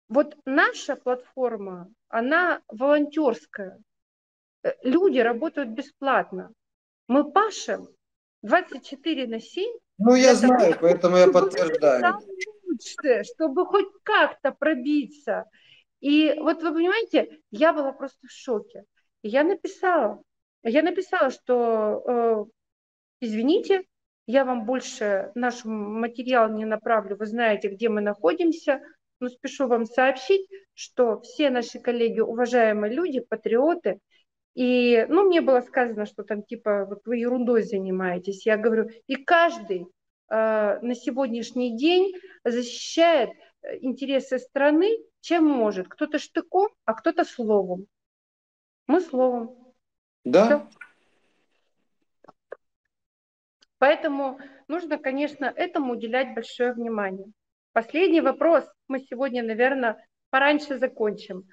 [0.08, 3.78] вот наша платформа, она волонтерская.
[4.62, 6.50] Э, люди работают бесплатно.
[7.06, 7.88] Мы пашем
[8.42, 9.70] 24 на 7.
[9.98, 12.14] Ну, я знаю, того, поэтому я подтверждаю.
[12.64, 15.44] Лучше, чтобы хоть как-то пробиться.
[16.00, 18.84] И вот вы понимаете, я была просто в шоке.
[19.22, 20.22] Я написала,
[20.62, 22.44] я написала, что э,
[23.20, 23.82] извините,
[24.26, 28.80] я вам больше наш материал не направлю, вы знаете, где мы находимся,
[29.20, 33.98] но спешу вам сообщить, что все наши коллеги, уважаемые люди, патриоты,
[34.58, 38.44] и, ну, мне было сказано, что там типа вот вы ерундой занимаетесь.
[38.44, 42.12] Я говорю, и каждый э, на сегодняшний день
[42.42, 43.30] защищает
[43.62, 45.88] э, интересы страны, чем может.
[45.88, 47.86] Кто-то штыком, а кто-то словом.
[48.88, 49.56] Мы словом.
[50.24, 50.44] Да.
[50.46, 50.68] Все.
[53.78, 57.26] Поэтому нужно, конечно, этому уделять большое внимание.
[57.72, 58.68] Последний вопрос.
[58.88, 61.44] Мы сегодня, наверное, пораньше закончим,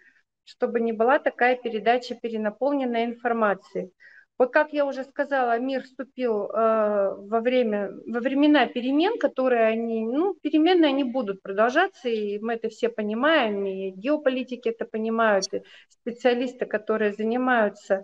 [0.43, 3.91] чтобы не была такая передача перенаполненная информацией.
[4.38, 10.05] Вот как я уже сказала, мир вступил э, во, время, во времена перемен, которые они,
[10.05, 15.63] ну, перемены они будут продолжаться, и мы это все понимаем, и геополитики это понимают, и
[15.88, 18.03] специалисты, которые занимаются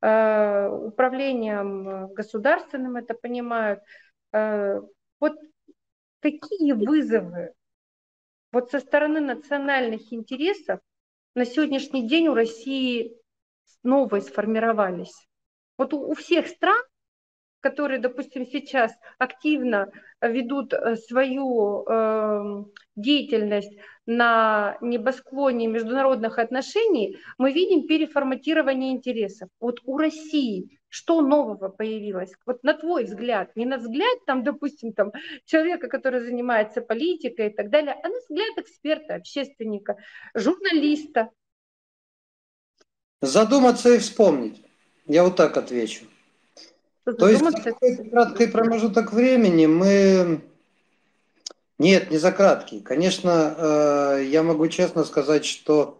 [0.00, 3.80] э, управлением государственным, это понимают.
[4.32, 4.80] Э,
[5.20, 5.38] вот
[6.20, 7.52] какие вызовы
[8.50, 10.80] вот со стороны национальных интересов
[11.36, 13.16] на сегодняшний день у России
[13.80, 15.27] снова сформировались?
[15.78, 16.82] Вот у, всех стран
[17.60, 22.64] которые, допустим, сейчас активно ведут э, свою э,
[22.96, 23.76] деятельность
[24.06, 29.48] на небосклоне международных отношений, мы видим переформатирование интересов.
[29.60, 32.32] Вот у России что нового появилось?
[32.46, 35.12] Вот на твой взгляд, не на взгляд, там, допустим, там,
[35.44, 39.96] человека, который занимается политикой и так далее, а на взгляд эксперта, общественника,
[40.34, 41.28] журналиста.
[43.20, 44.67] Задуматься и вспомнить.
[45.08, 46.04] Я вот так отвечу.
[47.04, 47.50] То есть за
[48.10, 50.42] краткий промежуток времени мы...
[51.78, 52.80] Нет, не за краткий.
[52.80, 55.98] Конечно, э, я могу честно сказать, что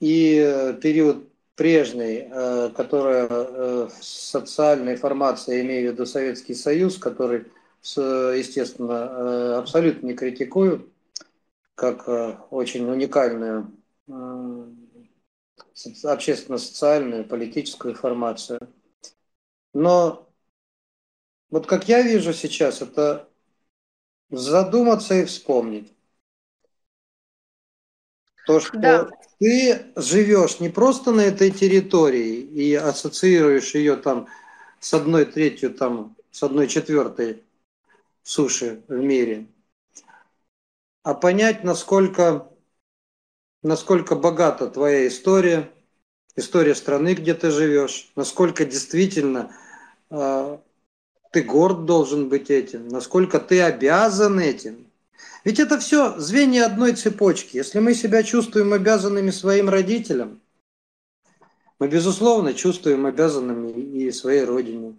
[0.00, 7.46] и период прежний, э, которая э, социальная информация, имею в виду Советский Союз, который,
[7.82, 10.88] естественно, абсолютно не критикую,
[11.74, 12.08] как
[12.50, 13.70] очень уникальную
[16.04, 18.60] общественно-социальную, политическую информацию.
[19.74, 20.28] Но
[21.50, 23.28] вот как я вижу сейчас, это
[24.30, 25.92] задуматься и вспомнить.
[28.46, 29.08] То, что да.
[29.38, 34.26] ты живешь не просто на этой территории и ассоциируешь ее там
[34.80, 37.44] с одной третью, там, с одной четвертой
[38.22, 39.46] суши в мире,
[41.02, 42.50] а понять, насколько,
[43.68, 45.70] насколько богата твоя история,
[46.36, 49.54] история страны, где ты живешь, насколько действительно
[50.10, 50.60] а,
[51.30, 54.86] ты горд должен быть этим, насколько ты обязан этим.
[55.44, 57.56] Ведь это все звенья одной цепочки.
[57.56, 60.40] Если мы себя чувствуем обязанными своим родителям,
[61.78, 64.94] мы, безусловно, чувствуем обязанными и своей родине.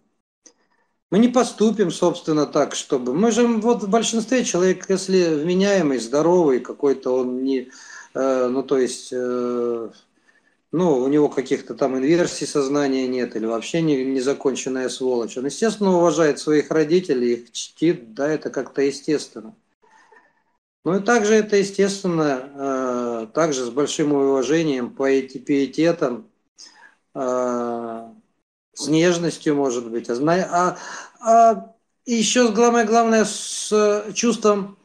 [1.12, 3.14] Мы не поступим, собственно, так, чтобы...
[3.14, 7.72] Мы же вот в большинстве человек, если вменяемый, здоровый, какой-то он не...
[8.20, 9.10] Э, ну, то есть...
[9.12, 9.90] Э,
[10.72, 15.36] ну, у него каких-то там инверсий сознания нет, или вообще не, незаконченная сволочь.
[15.36, 19.56] Он, естественно, уважает своих родителей, их чтит, да, это как-то естественно.
[20.86, 26.28] Ну и также это естественно, э, также с большим уважением, пиететом,
[27.16, 30.14] с нежностью, может быть, а,
[30.52, 30.78] а,
[31.20, 34.78] а еще главное, главное с чувством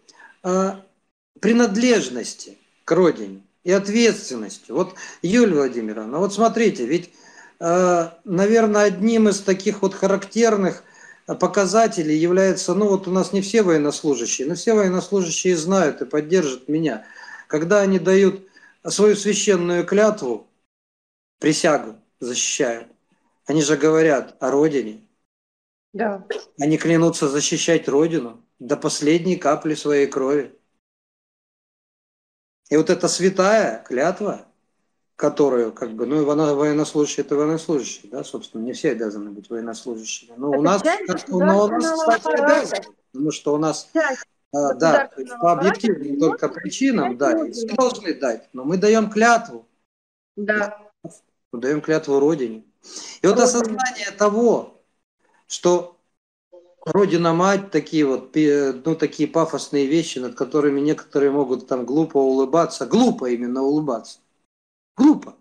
[1.38, 4.74] принадлежности к родине и ответственностью.
[4.74, 7.10] Вот, Юлия Владимировна, вот смотрите, ведь,
[7.60, 10.84] э, наверное, одним из таких вот характерных
[11.26, 16.68] показателей является, ну вот у нас не все военнослужащие, но все военнослужащие знают и поддержат
[16.68, 17.06] меня,
[17.46, 18.46] когда они дают
[18.86, 20.46] свою священную клятву,
[21.40, 22.88] присягу защищают,
[23.46, 25.00] они же говорят о родине.
[25.92, 26.26] Да.
[26.58, 30.52] Они клянутся защищать родину до последней капли своей крови.
[32.70, 34.46] И вот эта святая клятва,
[35.16, 40.32] которую, как бы, ну, военнослужащий это военнослужащий, да, собственно, не все обязаны быть военнослужащими.
[40.36, 40.82] Но это у нас,
[41.28, 43.90] но у нас, кстати, обязаны, потому что у нас,
[44.52, 45.10] а, да,
[45.40, 47.32] по объективным только причинам, да,
[47.76, 49.68] должны дать, но мы даем клятву.
[50.36, 50.78] Да.
[51.52, 52.64] Мы даем клятву Родине.
[53.22, 54.82] И вот осознание того,
[55.46, 55.93] что
[56.84, 62.86] Родина-мать, такие вот, ну, такие пафосные вещи, над которыми некоторые могут там глупо улыбаться.
[62.86, 64.18] Глупо именно улыбаться.
[64.96, 65.34] Глупо.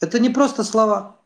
[0.00, 1.20] Это не просто слова.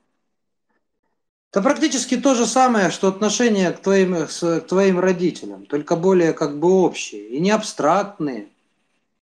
[1.50, 6.58] Это практически то же самое, что отношение к твоим, к твоим родителям, только более как
[6.58, 8.48] бы общие и не абстрактные,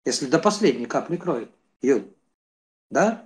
[0.03, 1.47] если до последней капли крови.
[1.81, 2.07] Юль,
[2.89, 3.23] да?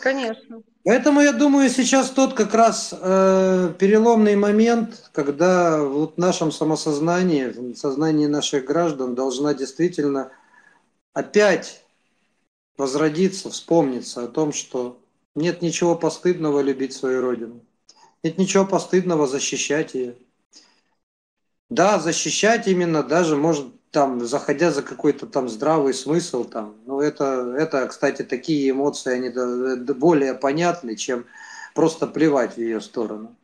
[0.00, 0.62] Конечно.
[0.84, 7.44] Поэтому я думаю, сейчас тот как раз э, переломный момент, когда вот в нашем самосознании,
[7.46, 10.32] в сознании наших граждан должна действительно
[11.12, 11.84] опять
[12.78, 14.98] возродиться, вспомниться о том, что
[15.34, 17.60] нет ничего постыдного любить свою родину.
[18.22, 20.16] Нет ничего постыдного защищать ее.
[21.68, 27.54] Да, защищать именно даже, может, там, заходя за какой-то там здравый смысл, там, ну, это,
[27.58, 31.26] это, кстати, такие эмоции, они более понятны, чем
[31.74, 33.36] просто плевать в ее сторону.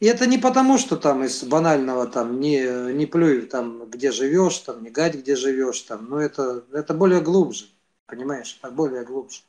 [0.00, 4.58] И это не потому, что там из банального там не, не плюй там, где живешь,
[4.58, 7.66] там, не гать, где живешь, там, но это, это более глубже,
[8.06, 9.40] понимаешь, это более глубже.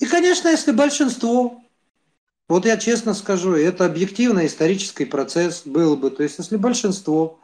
[0.00, 1.62] И, конечно, если большинство,
[2.48, 7.38] вот я честно скажу, это объективно исторический процесс был бы, то есть если большинство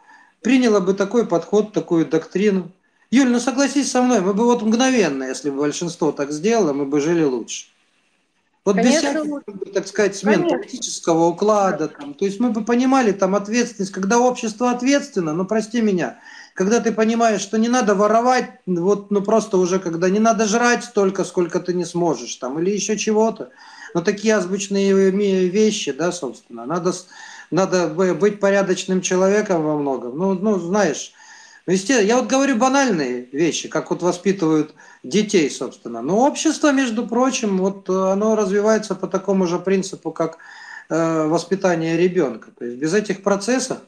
[0.46, 2.70] приняло бы такой подход, такую доктрину.
[3.10, 6.84] Юль, ну согласись со мной, мы бы вот мгновенно, если бы большинство так сделало, мы
[6.86, 7.66] бы жили лучше.
[8.64, 10.58] Вот Конечно, без всяких, так сказать, смен Конечно.
[10.58, 11.88] политического уклада.
[11.88, 16.18] Там, то есть мы бы понимали там ответственность, когда общество ответственно, ну прости меня,
[16.54, 20.84] когда ты понимаешь, что не надо воровать, вот, ну просто уже когда не надо жрать
[20.84, 23.50] столько, сколько ты не сможешь, там, или еще чего-то,
[23.94, 25.10] Ну, такие азбучные
[25.50, 26.66] вещи, да, собственно.
[26.66, 26.92] Надо,
[27.50, 30.16] надо быть порядочным человеком во многом.
[30.16, 31.12] Ну, ну знаешь,
[31.66, 36.00] ну, я вот говорю банальные вещи, как вот воспитывают детей, собственно.
[36.00, 40.38] Но общество, между прочим, вот оно развивается по такому же принципу, как
[40.88, 42.50] э, воспитание ребенка.
[42.56, 43.78] То есть без этих процессов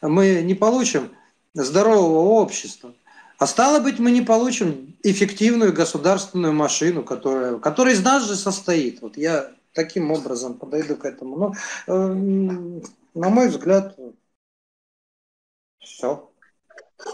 [0.00, 1.10] мы не получим
[1.54, 2.94] здорового общества.
[3.38, 9.02] А стало быть, мы не получим эффективную государственную машину, которая, которая из нас же состоит.
[9.02, 11.36] Вот я таким образом подойду к этому.
[11.36, 11.54] Но,
[11.86, 12.80] э,
[13.16, 13.98] на мой взгляд,
[15.78, 16.30] все.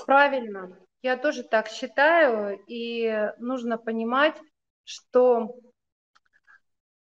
[0.05, 0.77] Правильно.
[1.01, 2.59] Я тоже так считаю.
[2.67, 4.37] И нужно понимать,
[4.85, 5.57] что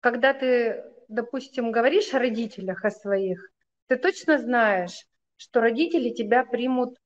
[0.01, 3.51] когда ты, допустим, говоришь о родителях, о своих,
[3.87, 5.07] ты точно знаешь,
[5.37, 6.99] что родители тебя примут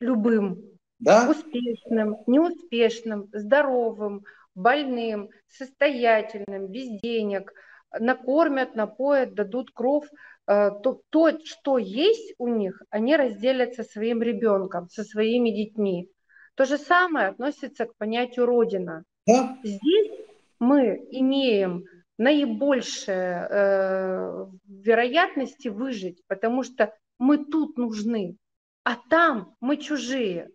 [0.00, 0.62] любым,
[0.98, 1.28] да?
[1.28, 7.52] успешным, неуспешным, здоровым, больным, состоятельным, без денег,
[7.98, 10.06] накормят, напоят, дадут кров.
[10.46, 16.10] Э, то, то, что есть у них, они разделят со своим ребенком, со своими детьми.
[16.54, 19.04] То же самое относится к понятию Родина.
[19.26, 19.56] Да?
[19.62, 20.10] Здесь
[20.58, 21.84] мы имеем
[22.18, 28.36] наибольшие э, вероятности выжить, потому что мы тут нужны,
[28.84, 30.48] а там мы чужие.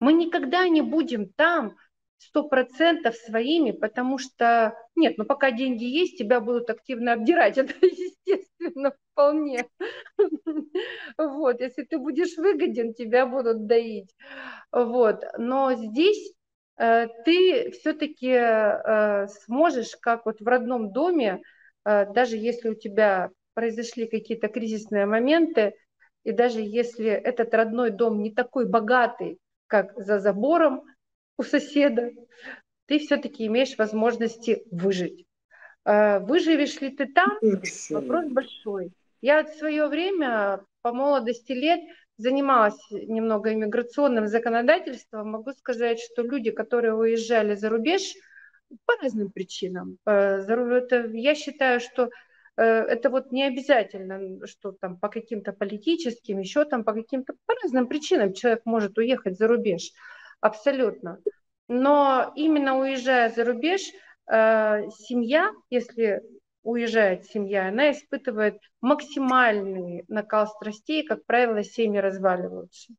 [0.00, 1.76] Мы никогда не будем там
[2.18, 7.74] сто процентов своими, потому что нет, ну пока деньги есть, тебя будут активно обдирать, это
[7.82, 9.68] естественно вполне.
[11.16, 14.14] Вот, если ты будешь выгоден, тебя будут доить.
[14.72, 16.32] Вот, но здесь
[16.76, 21.42] э, ты все-таки э, сможешь, как вот в родном доме,
[21.84, 25.74] э, даже если у тебя произошли какие-то кризисные моменты,
[26.24, 30.82] и даже если этот родной дом не такой богатый, как за забором
[31.38, 32.10] у соседа,
[32.86, 35.26] ты все-таки имеешь возможности выжить.
[35.84, 37.38] А, выживешь ли ты там?
[37.90, 38.92] Вопрос большой.
[39.20, 41.80] Я в свое время по молодости лет
[42.16, 45.30] занималась немного иммиграционным законодательством.
[45.30, 48.14] Могу сказать, что люди, которые уезжали за рубеж,
[48.86, 49.98] по разным причинам.
[50.04, 52.10] Это, я считаю, что
[52.56, 57.54] Э, это вот не обязательно, что там по каким-то политическим, еще там по каким-то, по
[57.62, 59.90] разным причинам человек может уехать за рубеж,
[60.44, 61.20] абсолютно.
[61.68, 63.80] Но именно уезжая за рубеж,
[64.30, 66.20] э, семья, если
[66.62, 72.92] уезжает семья, она испытывает максимальный накал страстей, как правило, семьи разваливаются.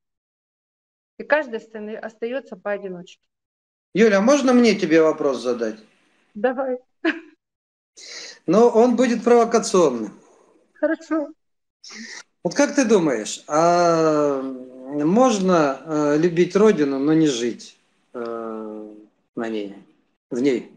[1.19, 1.59] И каждый
[1.97, 3.21] остается поодиночке.
[3.93, 5.77] Юля, а можно мне тебе вопрос задать?
[6.33, 6.79] Давай.
[8.47, 10.19] Но он будет провокационным.
[10.73, 11.27] Хорошо.
[12.43, 14.41] Вот как ты думаешь, а
[14.85, 17.77] можно э, любить Родину, но не жить
[18.13, 18.93] э,
[19.35, 19.75] на ней,
[20.29, 20.71] в ней?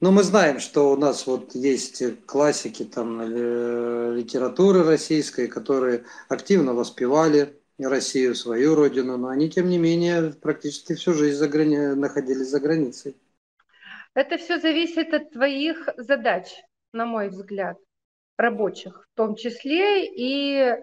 [0.00, 6.74] Но мы знаем, что у нас вот есть классики там э, литературы российской, которые активно
[6.74, 11.94] воспевали Россию, свою родину, но они, тем не менее, практически всю жизнь за грани...
[11.94, 13.16] находились за границей.
[14.14, 16.48] Это все зависит от твоих задач,
[16.92, 17.76] на мой взгляд,
[18.36, 20.76] рабочих в том числе и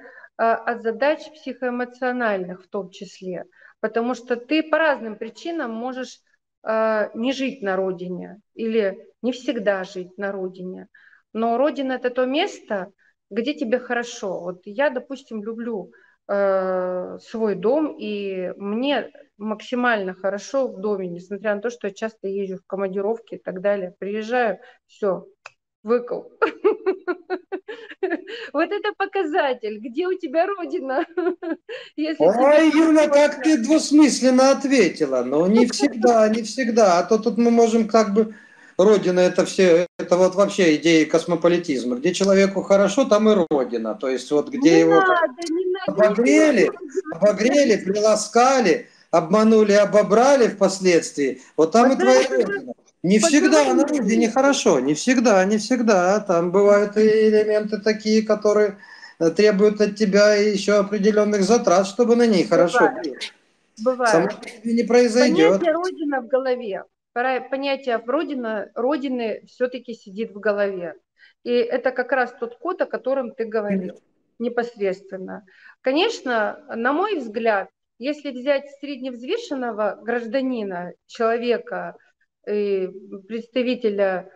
[0.43, 3.45] от задач психоэмоциональных в том числе.
[3.79, 6.19] Потому что ты по разным причинам можешь
[6.63, 10.87] э, не жить на родине или не всегда жить на родине.
[11.33, 12.91] Но родина это то место,
[13.29, 14.41] где тебе хорошо.
[14.41, 15.91] Вот я, допустим, люблю
[16.27, 22.27] э, свой дом, и мне максимально хорошо в доме, несмотря на то, что я часто
[22.27, 23.93] езжу в командировки и так далее.
[23.99, 25.25] Приезжаю, все,
[25.85, 26.31] выкол.
[28.53, 31.05] Вот это показатель, где у тебя родина.
[31.97, 36.99] Ой, Юля, как ты двусмысленно ответила, но не всегда, не всегда.
[36.99, 38.35] А то тут мы можем как бы
[38.77, 41.95] Родина это все, это вот вообще идея космополитизма.
[41.95, 43.95] Где человеку хорошо, там и Родина.
[43.95, 45.33] То есть вот где не его надо,
[45.87, 46.71] обогрели,
[47.11, 52.73] обогрели, приласкали, обманули, обобрали впоследствии, вот там и твоя родина.
[53.05, 56.19] Не всегда на родине хорошо, не всегда, не всегда.
[56.21, 58.79] Там бывают и элементы такие, которые
[59.19, 63.13] э, требуют от тебя еще определенных затрат, чтобы на ней хорошо было.
[63.83, 64.11] Бывает.
[64.11, 64.29] Само
[64.63, 65.59] не произойдет.
[65.59, 66.83] Понятие родина в голове.
[67.13, 70.95] Понятие родина, родины все-таки сидит в голове.
[71.43, 74.01] И это как раз тот код, о котором ты говорил
[74.39, 75.45] непосредственно.
[75.81, 77.69] Конечно, на мой взгляд,
[77.99, 81.95] если взять средневзвешенного гражданина, человека,
[82.45, 84.31] представителя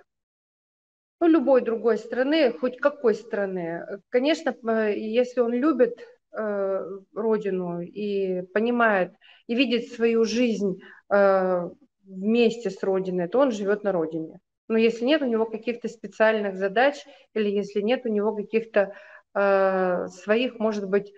[1.20, 4.56] ну, любой другой страны, хоть какой страны, конечно,
[4.90, 6.00] если он любит
[6.32, 9.12] э, родину и понимает
[9.48, 10.80] и видит свою жизнь
[11.12, 11.70] э,
[12.06, 14.40] вместе с родиной, то он живет на родине.
[14.70, 16.96] Но если нет у него каких-то специальных задач
[17.34, 18.94] или если нет у него каких-то
[19.34, 21.12] э, своих, может быть,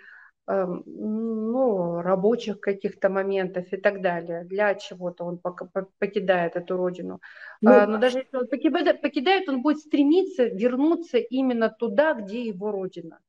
[0.48, 5.40] ну, рабочих каких-то моментов и так далее, для чего-то он
[6.00, 7.22] покидает эту родину.
[7.62, 12.72] Ну, а, но даже если он покидает, он будет стремиться вернуться именно туда, где его
[12.72, 13.20] родина.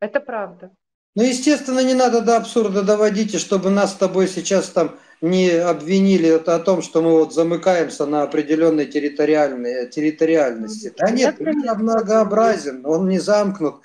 [0.00, 0.70] Это правда.
[1.14, 5.50] Ну, естественно, не надо до абсурда доводить, и чтобы нас с тобой сейчас там не
[5.50, 10.92] обвинили это о том, что мы вот замыкаемся на определенной территориальной, территориальности.
[10.96, 13.82] Да нет, мир многообразен, он не замкнут.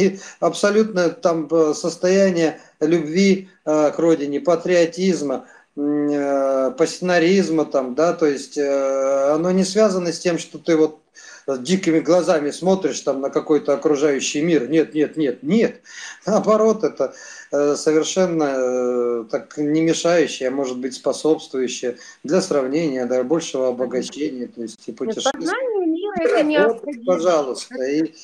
[0.00, 5.46] И абсолютно там э, состояние любви э, к родине, патриотизма,
[5.76, 11.00] э, пассионаризма там, да, то есть оно не связано с тем, что ты вот
[11.46, 14.70] дикими глазами смотришь там на какой-то окружающий мир.
[14.70, 15.80] Нет, нет, нет, нет.
[16.26, 17.12] Наоборот, это
[17.50, 24.80] совершенно так не мешающее, а может быть способствующее для сравнения, для большего обогащения, то есть
[24.86, 25.50] и путешествия.
[26.18, 27.82] Мира это не вот, пожалуйста.
[27.82, 28.14] И,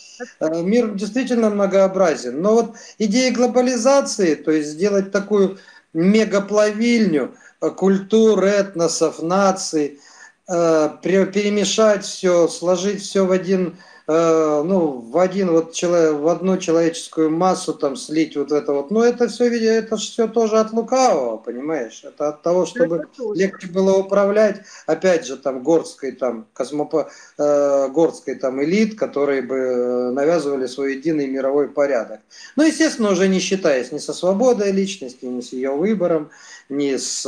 [0.40, 2.40] э, мир действительно многообразен.
[2.40, 5.58] Но вот идея глобализации, то есть сделать такую
[5.92, 7.34] мегаплавильню
[7.76, 10.00] культур, этносов, наций–
[10.48, 13.76] Э, перемешать все, сложить все в один,
[14.06, 18.90] э, ну, в один вот человек, в одну человеческую массу там слить вот это вот.
[18.90, 22.02] Но это все, это все тоже от лукавого, понимаешь?
[22.04, 28.34] Это от того, чтобы легче было управлять, опять же, там, горской там, космопо, э, горской
[28.34, 32.20] там элит, которые бы навязывали свой единый мировой порядок.
[32.56, 36.30] Ну, естественно, уже не считаясь ни со свободой личности, ни с ее выбором,
[36.68, 37.26] ни с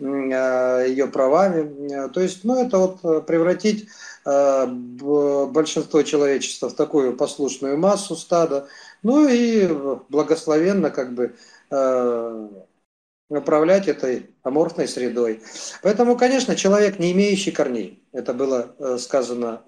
[0.00, 2.08] Э, ее правами.
[2.08, 3.86] То есть, ну, это вот э, превратить э,
[4.24, 8.68] большинство человечества в такую послушную массу стада,
[9.02, 9.66] ну и
[10.08, 11.34] благословенно как бы
[13.28, 15.40] управлять этой аморфной средой.
[15.82, 19.62] Поэтому, конечно, человек, не имеющий корней, это было сказано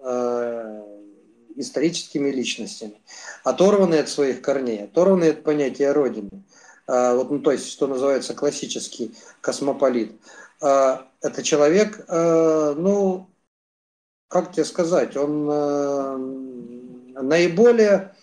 [1.57, 3.01] историческими личностями,
[3.45, 6.31] оторванный от своих корней, оторванный от понятия Родины–
[6.89, 10.13] вот, ну, то есть, что называется классический космополит,
[10.61, 13.29] это человек, ну,
[14.33, 15.45] как тебе сказать, он
[17.15, 18.15] наиболее,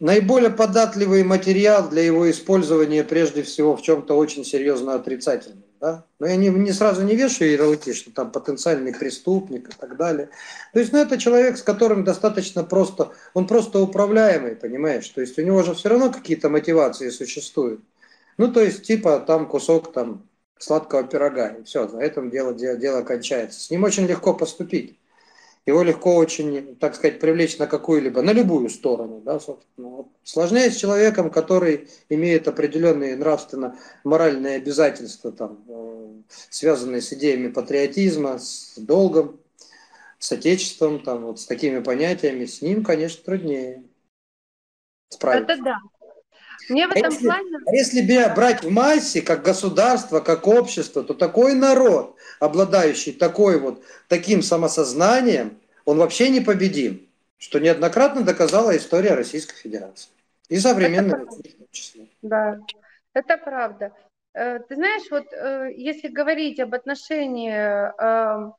[0.00, 5.62] наиболее податливый материал для его использования прежде всего в чем-то очень серьезно отрицательном.
[5.80, 6.04] Да?
[6.18, 10.28] Но я не, не сразу не вешаю ярлыки, что там потенциальный преступник и так далее.
[10.72, 15.08] То есть, ну, это человек, с которым достаточно просто, он просто управляемый, понимаешь?
[15.08, 17.80] То есть, у него же все равно какие-то мотивации существуют.
[18.38, 20.28] Ну, то есть, типа, там кусок там
[20.58, 23.60] сладкого пирога, и все, на этом дело, дело, дело кончается.
[23.60, 24.98] С ним очень легко поступить
[25.64, 29.88] его легко очень, так сказать, привлечь на какую-либо, на любую сторону, да, собственно.
[29.88, 30.08] Вот.
[30.24, 38.74] Сложнее с человеком, который имеет определенные нравственно-моральные обязательства, там, э, связанные с идеями патриотизма, с
[38.76, 39.40] долгом,
[40.18, 43.84] с отечеством, там, вот с такими понятиями, с ним, конечно, труднее
[45.10, 45.52] справиться.
[45.52, 45.78] Это да.
[46.72, 47.58] Мне в а этом если, плане...
[47.66, 53.84] А если брать в массе, как государство, как общество, то такой народ, обладающий такой вот,
[54.08, 57.06] таким самосознанием, он вообще непобедим,
[57.38, 60.08] что неоднократно доказала история Российской Федерации.
[60.48, 62.08] И современная в числе.
[62.22, 62.58] Да,
[63.12, 63.92] это правда.
[64.34, 68.54] Э, ты знаешь, вот э, если говорить об отношении, эм,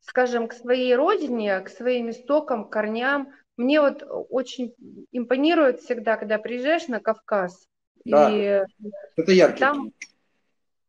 [0.00, 4.74] скажем, к своей родине, к своим истокам, корням, мне вот очень
[5.12, 7.66] импонирует всегда, когда приезжаешь на Кавказ.
[8.04, 8.64] Да, и
[9.16, 9.60] это яркий.
[9.60, 9.92] Там,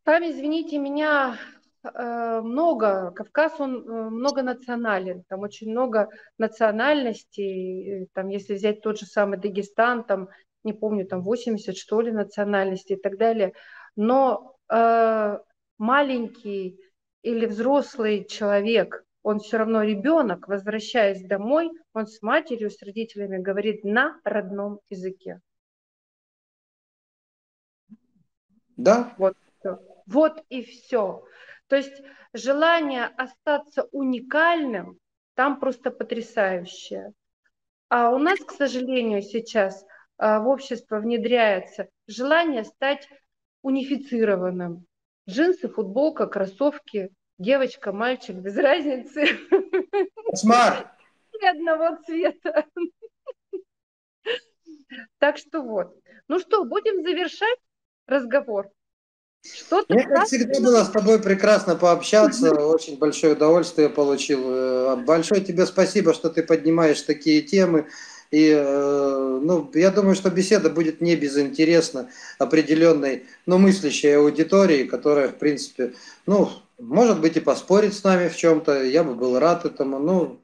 [0.02, 1.38] там, извините меня,
[1.82, 9.06] э, много, Кавказ, он э, многонационален, там очень много национальностей, там, если взять тот же
[9.06, 10.28] самый Дагестан, там,
[10.64, 13.52] не помню, там 80, что ли, национальностей и так далее,
[13.94, 15.38] но э,
[15.78, 16.80] маленький
[17.22, 23.82] или взрослый человек, он все равно ребенок, возвращаясь домой, он с матерью, с родителями говорит
[23.82, 25.40] на родном языке.
[28.76, 29.12] Да.
[29.18, 29.36] Вот,
[30.06, 31.24] вот и все.
[31.66, 32.04] То есть
[32.34, 35.00] желание остаться уникальным
[35.34, 37.12] там просто потрясающее.
[37.88, 39.84] А у нас, к сожалению, сейчас
[40.18, 43.08] а, в общество внедряется желание стать
[43.62, 44.86] унифицированным.
[45.28, 49.26] Джинсы, футболка, кроссовки, девочка, мальчик, без разницы.
[50.34, 50.86] Смарт.
[51.42, 52.64] одного цвета.
[55.18, 55.96] Так что вот.
[56.28, 57.58] Ну что, будем завершать
[58.06, 58.70] разговор.
[59.42, 62.52] Что Мне, как всегда, было с тобой прекрасно пообщаться.
[62.52, 64.42] Очень большое удовольствие получил.
[64.44, 67.86] Э, большое тебе спасибо, что ты поднимаешь такие темы.
[68.32, 75.28] И э, ну, я думаю, что беседа будет не безинтересна определенной, но мыслящей аудитории, которая,
[75.28, 75.94] в принципе,
[76.26, 79.98] ну, может быть, и поспорить с нами в чем-то, я бы был рад этому.
[79.98, 80.40] Ну,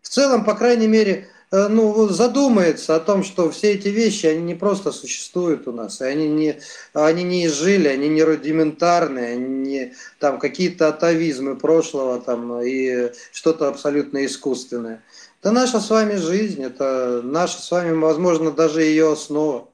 [0.00, 4.42] в целом, по крайней мере, э, ну, задумается о том, что все эти вещи, они
[4.42, 6.60] не просто существуют у нас, и они не,
[6.92, 13.68] они не изжили, они не рудиментарные, они не там какие-то атовизмы прошлого там, и что-то
[13.68, 15.02] абсолютно искусственное.
[15.40, 19.68] Это наша с вами жизнь, это наша с вами, возможно, даже ее основа.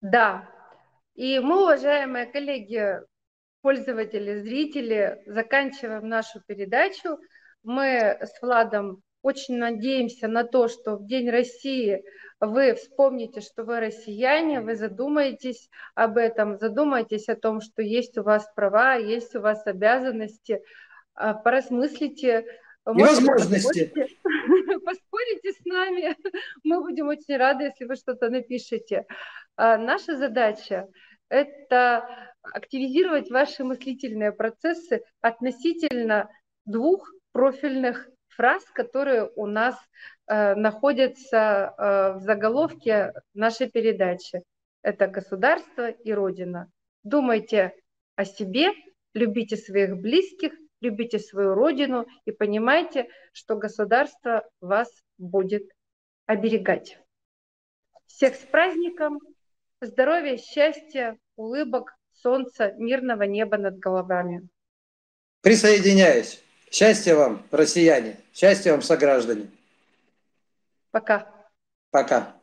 [0.00, 0.48] Да.
[1.14, 3.00] И мы, уважаемые коллеги,
[3.62, 7.18] пользователи, зрители, заканчиваем нашу передачу.
[7.62, 12.02] Мы с Владом очень надеемся на то, что в День России
[12.40, 18.22] вы вспомните, что вы россияне, вы задумаетесь об этом, задумаетесь о том, что есть у
[18.22, 20.62] вас права, есть у вас обязанности,
[21.14, 22.46] а, поразмыслите,
[22.86, 23.92] Невозможности.
[24.84, 26.16] Поспорите с нами.
[26.64, 29.06] Мы будем очень рады, если вы что-то напишете.
[29.56, 30.88] А наша задача–
[31.28, 36.30] это активизировать ваши мыслительные процессы относительно
[36.64, 39.76] двух профильных фраз, которые у нас
[40.26, 44.42] э, находятся э, в заголовке нашей передачи.
[44.82, 46.70] Это государство и Родина.
[47.02, 47.74] Думайте
[48.16, 48.72] о себе,
[49.14, 55.70] любите своих близких, любите свою Родину и понимайте, что государство вас будет
[56.26, 56.98] оберегать.
[58.06, 59.18] Всех с праздником!
[59.82, 64.48] Здоровья, счастья, улыбок, солнца, мирного неба над головами.
[65.42, 66.42] Присоединяюсь.
[66.70, 68.16] Счастья вам, россияне.
[68.34, 69.50] Счастья вам, сограждане.
[70.90, 71.26] Пока.
[71.90, 72.39] Пока.